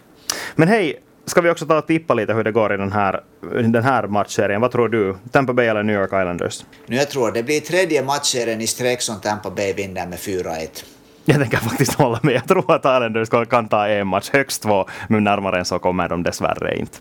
Men 0.54 0.68
hej, 0.68 1.02
ska 1.26 1.40
vi 1.40 1.50
också 1.50 1.66
ta 1.66 1.78
och 1.78 1.86
tippa 1.86 2.14
lite 2.14 2.32
hur 2.32 2.44
det 2.44 2.52
går 2.52 2.74
i 2.74 2.76
den 2.76 2.92
här, 2.92 3.24
den 3.72 3.84
här 3.84 4.06
matchserien? 4.06 4.60
Vad 4.60 4.72
tror 4.72 4.88
du? 4.88 5.16
Tampa 5.32 5.52
Bay 5.52 5.66
eller 5.66 5.82
New 5.82 5.96
York 5.96 6.10
Islanders? 6.10 6.64
Nu 6.86 6.96
jag 6.96 7.10
tror 7.10 7.32
det 7.32 7.42
blir 7.42 7.60
tredje 7.60 8.02
matchserien 8.02 8.60
i 8.60 8.66
sträck 8.66 9.02
som 9.02 9.20
Tampa 9.20 9.50
Bay 9.50 9.72
vinner 9.72 10.06
med 10.06 10.18
4-1. 10.18 10.84
Jag 11.28 11.38
faktiskt 11.60 11.94
hålla 11.94 12.20
med. 12.22 12.34
Jag 12.34 12.48
tror 12.48 12.72
att 12.74 12.84
Islanders 12.84 13.48
kan 13.48 13.68
ta 13.68 13.88
en 13.88 14.06
match, 14.06 14.30
högst 14.32 14.62
två, 14.62 14.84
men 15.08 15.24
närmare 15.24 15.58
än 15.58 15.64
så 15.64 15.78
kommer 15.78 16.08
de 16.08 16.22
dessvärre 16.22 16.76
inte. 16.78 16.98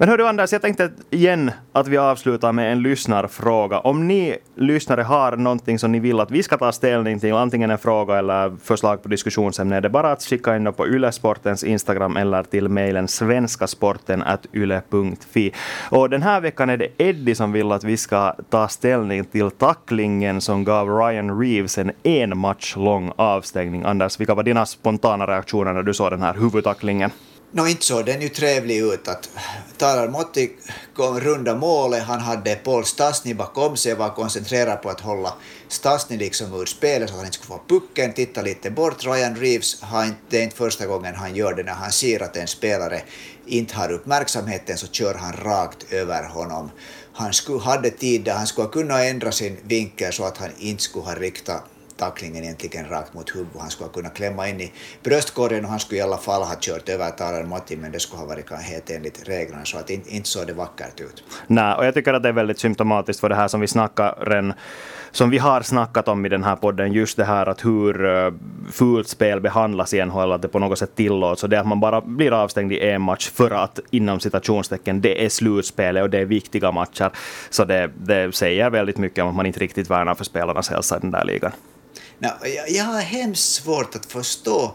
Men 0.00 0.08
hördu 0.08 0.26
Anders, 0.26 0.52
jag 0.52 0.62
tänkte 0.62 0.90
igen 1.10 1.50
att 1.72 1.88
vi 1.88 1.96
avslutar 1.96 2.52
med 2.52 2.72
en 2.72 2.82
lyssnarfråga. 2.82 3.78
Om 3.78 4.08
ni 4.08 4.36
lyssnare 4.56 5.02
har 5.02 5.36
någonting 5.36 5.78
som 5.78 5.92
ni 5.92 6.00
vill 6.00 6.20
att 6.20 6.30
vi 6.30 6.42
ska 6.42 6.58
ta 6.58 6.72
ställning 6.72 7.20
till, 7.20 7.34
antingen 7.34 7.70
en 7.70 7.78
fråga 7.78 8.18
eller 8.18 8.56
förslag 8.62 9.02
på 9.02 9.08
diskussionsämne, 9.08 9.76
är 9.76 9.80
det 9.80 9.90
bara 9.90 10.12
att 10.12 10.22
skicka 10.22 10.56
in 10.56 10.72
på 10.72 10.86
Ylesportens 10.86 11.64
Instagram 11.64 12.16
eller 12.16 12.42
till 12.42 12.68
mejlen 12.68 13.08
svenskasporten.yle.fi. 13.08 15.52
Och 15.90 16.10
den 16.10 16.22
här 16.22 16.40
veckan 16.40 16.70
är 16.70 16.76
det 16.76 16.88
Eddie 16.98 17.34
som 17.34 17.52
vill 17.52 17.72
att 17.72 17.84
vi 17.84 17.96
ska 17.96 18.34
ta 18.50 18.68
ställning 18.68 19.24
till 19.24 19.50
tacklingen 19.50 20.40
som 20.40 20.64
gav 20.64 20.88
Ryan 20.88 21.40
Reeves 21.40 21.78
en 21.78 21.92
en 22.02 22.38
match 22.38 22.76
lång 22.76 23.12
avstängning. 23.16 23.82
Anders, 23.82 24.20
vilka 24.20 24.34
var 24.34 24.42
dina 24.42 24.66
spontana 24.66 25.26
reaktioner 25.26 25.72
när 25.72 25.82
du 25.82 25.94
såg 25.94 26.10
den 26.10 26.22
här 26.22 26.34
huvudtacklingen? 26.34 27.10
Nå, 27.50 27.66
inte 27.66 27.84
så 27.84 28.02
den 28.02 28.18
är 28.18 28.22
ju 28.22 28.28
trevlig 28.28 28.78
ut. 28.78 29.08
Att 29.08 29.28
Talar 29.76 30.08
Motti 30.08 30.50
kom 30.94 31.20
runda 31.20 31.54
målet, 31.54 32.02
han 32.02 32.20
hade 32.20 32.54
Paul 32.54 32.84
Stasny 32.84 33.34
bakom 33.34 33.76
sig 33.76 33.92
och 33.92 33.98
var 33.98 34.10
koncentrerad 34.10 34.82
på 34.82 34.90
att 34.90 35.00
hålla 35.00 35.34
Stasny 35.68 36.16
liksom 36.16 36.54
ur 36.54 36.66
spelet 36.66 37.08
så 37.08 37.14
att 37.14 37.18
han 37.18 37.26
inte 37.26 37.38
skulle 37.38 37.58
få 37.58 37.64
pucken, 37.68 38.12
titta 38.12 38.42
lite 38.42 38.70
bort. 38.70 39.04
Ryan 39.04 39.36
Reeves, 39.36 39.82
det 40.28 40.38
är 40.38 40.42
inte 40.42 40.56
första 40.56 40.86
gången 40.86 41.14
han 41.14 41.34
gör 41.34 41.54
det, 41.54 41.62
när 41.62 41.72
han 41.72 41.92
ser 41.92 42.22
att 42.22 42.36
en 42.36 42.46
spelare 42.46 43.02
inte 43.46 43.76
har 43.76 43.92
uppmärksamheten 43.92 44.76
så 44.76 44.86
kör 44.86 45.14
han 45.14 45.32
rakt 45.32 45.92
över 45.92 46.22
honom. 46.22 46.70
Han 47.12 47.32
skulle, 47.32 47.60
hade 47.60 47.90
tid 47.90 48.24
där 48.24 48.34
han 48.34 48.46
skulle 48.46 48.68
kunna 48.68 49.04
ändra 49.04 49.32
sin 49.32 49.56
vinkel 49.62 50.12
så 50.12 50.24
att 50.24 50.38
han 50.38 50.50
inte 50.58 50.82
skulle 50.82 51.04
ha 51.04 51.14
riktat 51.14 51.64
tacklingen 51.98 52.44
egentligen 52.44 52.88
rakt 52.88 53.14
mot 53.14 53.34
huvudet. 53.34 53.60
Han 53.60 53.70
skulle 53.70 53.88
ha 53.88 53.92
kunnat 53.92 54.14
klämma 54.14 54.48
in 54.48 54.60
i 54.60 54.72
bröstkorgen 55.02 55.64
och 55.64 55.70
han 55.70 55.80
skulle 55.80 55.98
i 55.98 56.02
alla 56.02 56.18
fall 56.18 56.42
ha 56.42 56.54
kört 56.60 56.88
över 56.88 57.10
Taran 57.10 57.48
Matti, 57.48 57.76
men 57.76 57.92
det 57.92 58.00
skulle 58.00 58.20
ha 58.20 58.26
varit 58.26 58.50
helt 58.50 58.90
enligt 58.90 59.28
reglerna, 59.28 59.64
så 59.64 59.78
att 59.78 59.90
inte, 59.90 60.14
inte 60.14 60.28
såg 60.28 60.46
det 60.46 60.52
vackert 60.52 61.00
ut. 61.00 61.24
Nej, 61.46 61.74
och 61.74 61.86
jag 61.86 61.94
tycker 61.94 62.14
att 62.14 62.22
det 62.22 62.28
är 62.28 62.32
väldigt 62.32 62.58
symptomatiskt 62.58 63.20
för 63.20 63.28
det 63.28 63.34
här 63.34 63.48
som 63.48 63.60
vi 63.60 63.66
snackar 63.66 64.54
som 65.10 65.30
vi 65.30 65.38
har 65.38 65.62
snackat 65.62 66.08
om 66.08 66.26
i 66.26 66.28
den 66.28 66.44
här 66.44 66.56
podden, 66.56 66.92
just 66.92 67.16
det 67.16 67.24
här 67.24 67.46
att 67.46 67.64
hur 67.64 68.06
eh, 68.06 68.32
fult 68.72 69.08
spel 69.08 69.40
behandlas 69.40 69.94
i 69.94 70.04
NHL, 70.04 70.32
att 70.32 70.42
det 70.42 70.48
på 70.48 70.58
något 70.58 70.78
sätt 70.78 70.96
tillåts, 70.96 71.42
och 71.42 71.48
det 71.48 71.60
att 71.60 71.66
man 71.66 71.80
bara 71.80 72.00
blir 72.00 72.32
avstängd 72.32 72.72
i 72.72 72.88
en 72.88 73.02
match 73.02 73.30
för 73.30 73.50
att 73.50 73.80
inom 73.90 74.20
citationstecken, 74.20 75.00
det 75.00 75.24
är 75.24 75.28
slutspelet 75.28 76.02
och 76.02 76.10
det 76.10 76.18
är 76.18 76.24
viktiga 76.24 76.72
matcher. 76.72 77.10
Så 77.50 77.64
det, 77.64 77.90
det 77.96 78.34
säger 78.34 78.70
väldigt 78.70 78.98
mycket 78.98 79.22
om 79.22 79.30
att 79.30 79.36
man 79.36 79.46
inte 79.46 79.60
riktigt 79.60 79.90
värnar 79.90 80.14
för 80.14 80.24
spelarnas 80.24 80.70
hälsa 80.70 80.96
i 80.96 81.00
den 81.00 81.10
där 81.10 81.24
ligan. 81.24 81.52
No, 82.18 82.28
jag, 82.42 82.70
jag 82.70 82.84
har 82.84 83.00
hemskt 83.00 83.52
svårt 83.52 83.94
att 83.94 84.06
förstå 84.06 84.74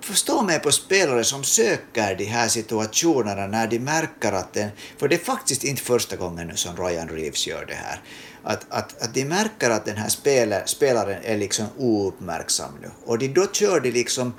förstå 0.00 0.42
mig 0.42 0.60
på 0.60 0.72
spelare 0.72 1.24
som 1.24 1.44
söker 1.44 2.16
de 2.16 2.24
här 2.24 2.48
situationerna 2.48 3.46
när 3.46 3.66
de 3.66 3.78
märker 3.78 4.32
att 4.32 4.52
den, 4.52 4.70
för 4.98 5.08
det 5.08 5.14
är 5.14 5.24
faktiskt 5.24 5.64
inte 5.64 5.82
första 5.82 6.16
gången 6.16 6.48
nu 6.48 6.56
som 6.56 6.76
Ryan 6.76 7.08
Reeves 7.08 7.46
gör 7.46 7.64
det 7.66 7.74
här, 7.74 8.00
att, 8.42 8.66
att, 8.68 9.02
att 9.02 9.14
de 9.14 9.24
märker 9.24 9.70
att 9.70 9.84
den 9.84 9.96
här 9.96 10.08
spelaren, 10.08 10.68
spelaren 10.68 11.22
är 11.22 11.36
liksom 11.36 11.66
ouppmärksam 11.76 12.72
nu. 12.82 12.90
Och 13.04 13.18
de, 13.18 13.28
då 13.28 13.46
kör 13.52 13.80
de 13.80 13.90
liksom 13.90 14.34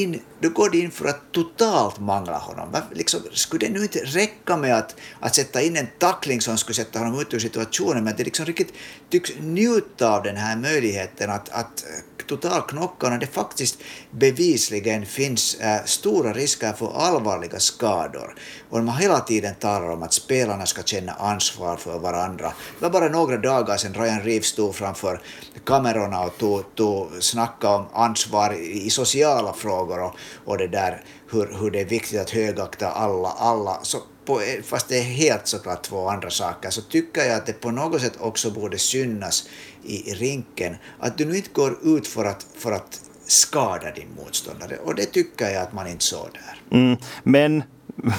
in, 0.00 0.20
då 0.40 0.48
går 0.48 0.70
de 0.70 0.82
in 0.82 0.90
för 0.90 1.08
att 1.08 1.32
totalt 1.32 1.98
mangla 1.98 2.38
honom. 2.38 2.76
Liksom, 2.92 3.20
skulle 3.32 3.66
det 3.66 3.72
nu 3.72 3.82
inte 3.82 3.98
räcka 3.98 4.56
med 4.56 4.76
att, 4.76 4.96
att 5.20 5.34
sätta 5.34 5.62
in 5.62 5.76
en 5.76 5.88
tackling 5.98 6.40
som 6.40 6.58
skulle 6.58 6.74
sätta 6.74 6.98
honom 6.98 7.20
ut 7.20 7.34
ur 7.34 7.38
situationen, 7.38 8.04
men 8.04 8.14
det 8.16 8.24
liksom 8.24 8.46
riktigt 8.46 8.72
tycks 9.10 9.30
njuta 9.40 10.16
av 10.16 10.22
den 10.22 10.36
här 10.36 10.56
möjligheten 10.56 11.30
att, 11.30 11.48
att 11.48 11.84
eh, 11.84 12.26
totalknocka 12.26 13.08
när 13.08 13.18
det 13.18 13.26
faktiskt 13.26 13.78
bevisligen 14.10 15.06
finns 15.06 15.54
äh, 15.54 15.84
stora 15.84 16.32
risker 16.32 16.72
för 16.72 16.92
allvarliga 16.96 17.60
skador. 17.60 18.34
Och 18.70 18.84
man 18.84 18.96
hela 18.96 19.20
tiden 19.20 19.54
talar 19.54 19.90
om 19.90 20.02
att 20.02 20.12
spelarna 20.12 20.66
ska 20.66 20.82
känna 20.82 21.12
ansvar 21.12 21.76
för 21.76 21.98
varandra. 21.98 22.52
Det 22.78 22.82
var 22.84 22.90
bara 22.90 23.08
några 23.08 23.36
dagar 23.36 23.76
sedan 23.76 23.94
Ryan 23.94 24.22
Reeves 24.22 24.46
stod 24.46 24.74
framför 24.74 25.20
kamerorna 25.64 26.20
och 26.20 26.38
tog, 26.38 26.74
tog, 26.74 27.08
snackade 27.20 27.74
om 27.74 27.86
ansvar 27.92 28.52
i 28.54 28.90
sociala 28.90 29.52
frågor 29.52 29.81
och, 29.90 30.14
och 30.44 30.58
det 30.58 30.68
där 30.68 31.02
hur, 31.30 31.58
hur 31.60 31.70
det 31.70 31.80
är 31.80 31.84
viktigt 31.84 32.20
att 32.20 32.30
högakta 32.30 32.90
alla, 32.90 33.28
alla. 33.28 33.78
Så 33.82 33.98
på, 34.24 34.40
fast 34.64 34.88
det 34.88 34.98
är 34.98 35.02
helt 35.02 35.46
såklart 35.46 35.82
två 35.82 36.08
andra 36.08 36.30
saker, 36.30 36.70
så 36.70 36.82
tycker 36.82 37.24
jag 37.24 37.36
att 37.36 37.46
det 37.46 37.52
på 37.52 37.70
något 37.70 38.00
sätt 38.00 38.16
också 38.20 38.50
borde 38.50 38.78
synas 38.78 39.48
i 39.82 40.14
rinken 40.14 40.76
att 40.98 41.18
du 41.18 41.24
nu 41.24 41.36
inte 41.36 41.50
går 41.52 41.78
ut 41.82 42.06
för 42.06 42.24
att, 42.24 42.46
för 42.56 42.72
att 42.72 43.00
skada 43.26 43.90
din 43.90 44.08
motståndare. 44.16 44.76
Och 44.76 44.94
det 44.94 45.04
tycker 45.06 45.50
jag 45.50 45.62
att 45.62 45.72
man 45.72 45.86
inte 45.86 46.04
såg 46.04 46.28
där. 46.32 46.78
Mm, 46.78 46.96
men, 47.22 47.62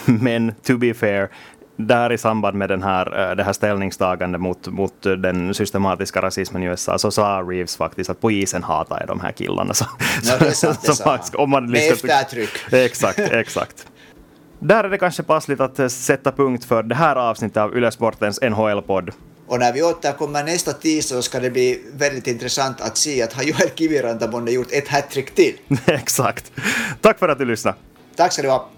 men 0.22 0.54
to 0.64 0.78
be 0.78 0.94
fair, 0.94 1.30
där 1.76 2.12
i 2.12 2.18
samband 2.18 2.58
med 2.58 2.70
den 2.70 2.84
här, 2.84 3.30
eh, 3.30 3.36
det 3.36 3.44
här 3.44 3.54
ställningstagandet 3.54 4.42
mot, 4.42 4.68
mot 4.68 5.02
den 5.02 5.54
systematiska 5.54 6.22
rasismen 6.22 6.64
i 6.64 6.66
USA 6.66 6.98
så 6.98 7.12
sa 7.12 7.44
Reeves 7.48 7.78
faktiskt 7.78 8.10
att 8.10 8.22
på 8.22 8.32
isen 8.32 8.64
hatar 8.64 8.98
jag 9.00 9.08
de 9.08 9.20
här 9.20 9.32
killarna. 9.32 9.74
Så, 9.74 9.86
ja, 10.24 10.38
det, 10.40 10.52
sant, 10.52 10.80
det 10.86 10.94
sa 10.94 11.20
han. 11.38 11.72
Med 11.72 11.92
eftertryck. 11.92 12.50
Exakt, 12.72 13.20
exakt. 13.20 13.88
Där 14.60 14.84
är 14.84 14.90
det 14.90 14.98
kanske 14.98 15.24
passligt 15.24 15.60
att 15.60 15.92
sätta 15.92 16.32
punkt 16.32 16.66
för 16.66 16.84
det 16.84 16.96
här 16.96 17.16
avsnittet 17.16 17.58
av 17.58 17.78
Ylesportens 17.78 18.42
NHL-podd. 18.42 19.12
Och 19.48 19.60
när 19.60 19.74
vi 19.74 19.84
återkommer 19.84 20.44
nästa 20.44 20.74
tisdag 20.74 21.16
så 21.16 21.22
ska 21.22 21.40
det 21.40 21.50
bli 21.50 21.82
väldigt 21.94 22.28
intressant 22.28 22.82
att 22.82 22.98
se 22.98 23.22
att 23.22 23.34
har 23.34 23.44
Joel 23.44 23.70
Kiviranta 23.76 24.32
månne 24.32 24.52
gjort 24.52 24.72
ett 24.72 24.88
hattrick 24.88 25.36
till. 25.36 25.58
Exakt. 25.86 26.52
Tack 27.02 27.20
för 27.20 27.30
att 27.30 27.38
du 27.38 27.46
lyssnade. 27.46 27.78
Tack 28.16 28.34
ska 28.34 28.42
du 28.42 28.50
ha. 28.50 28.70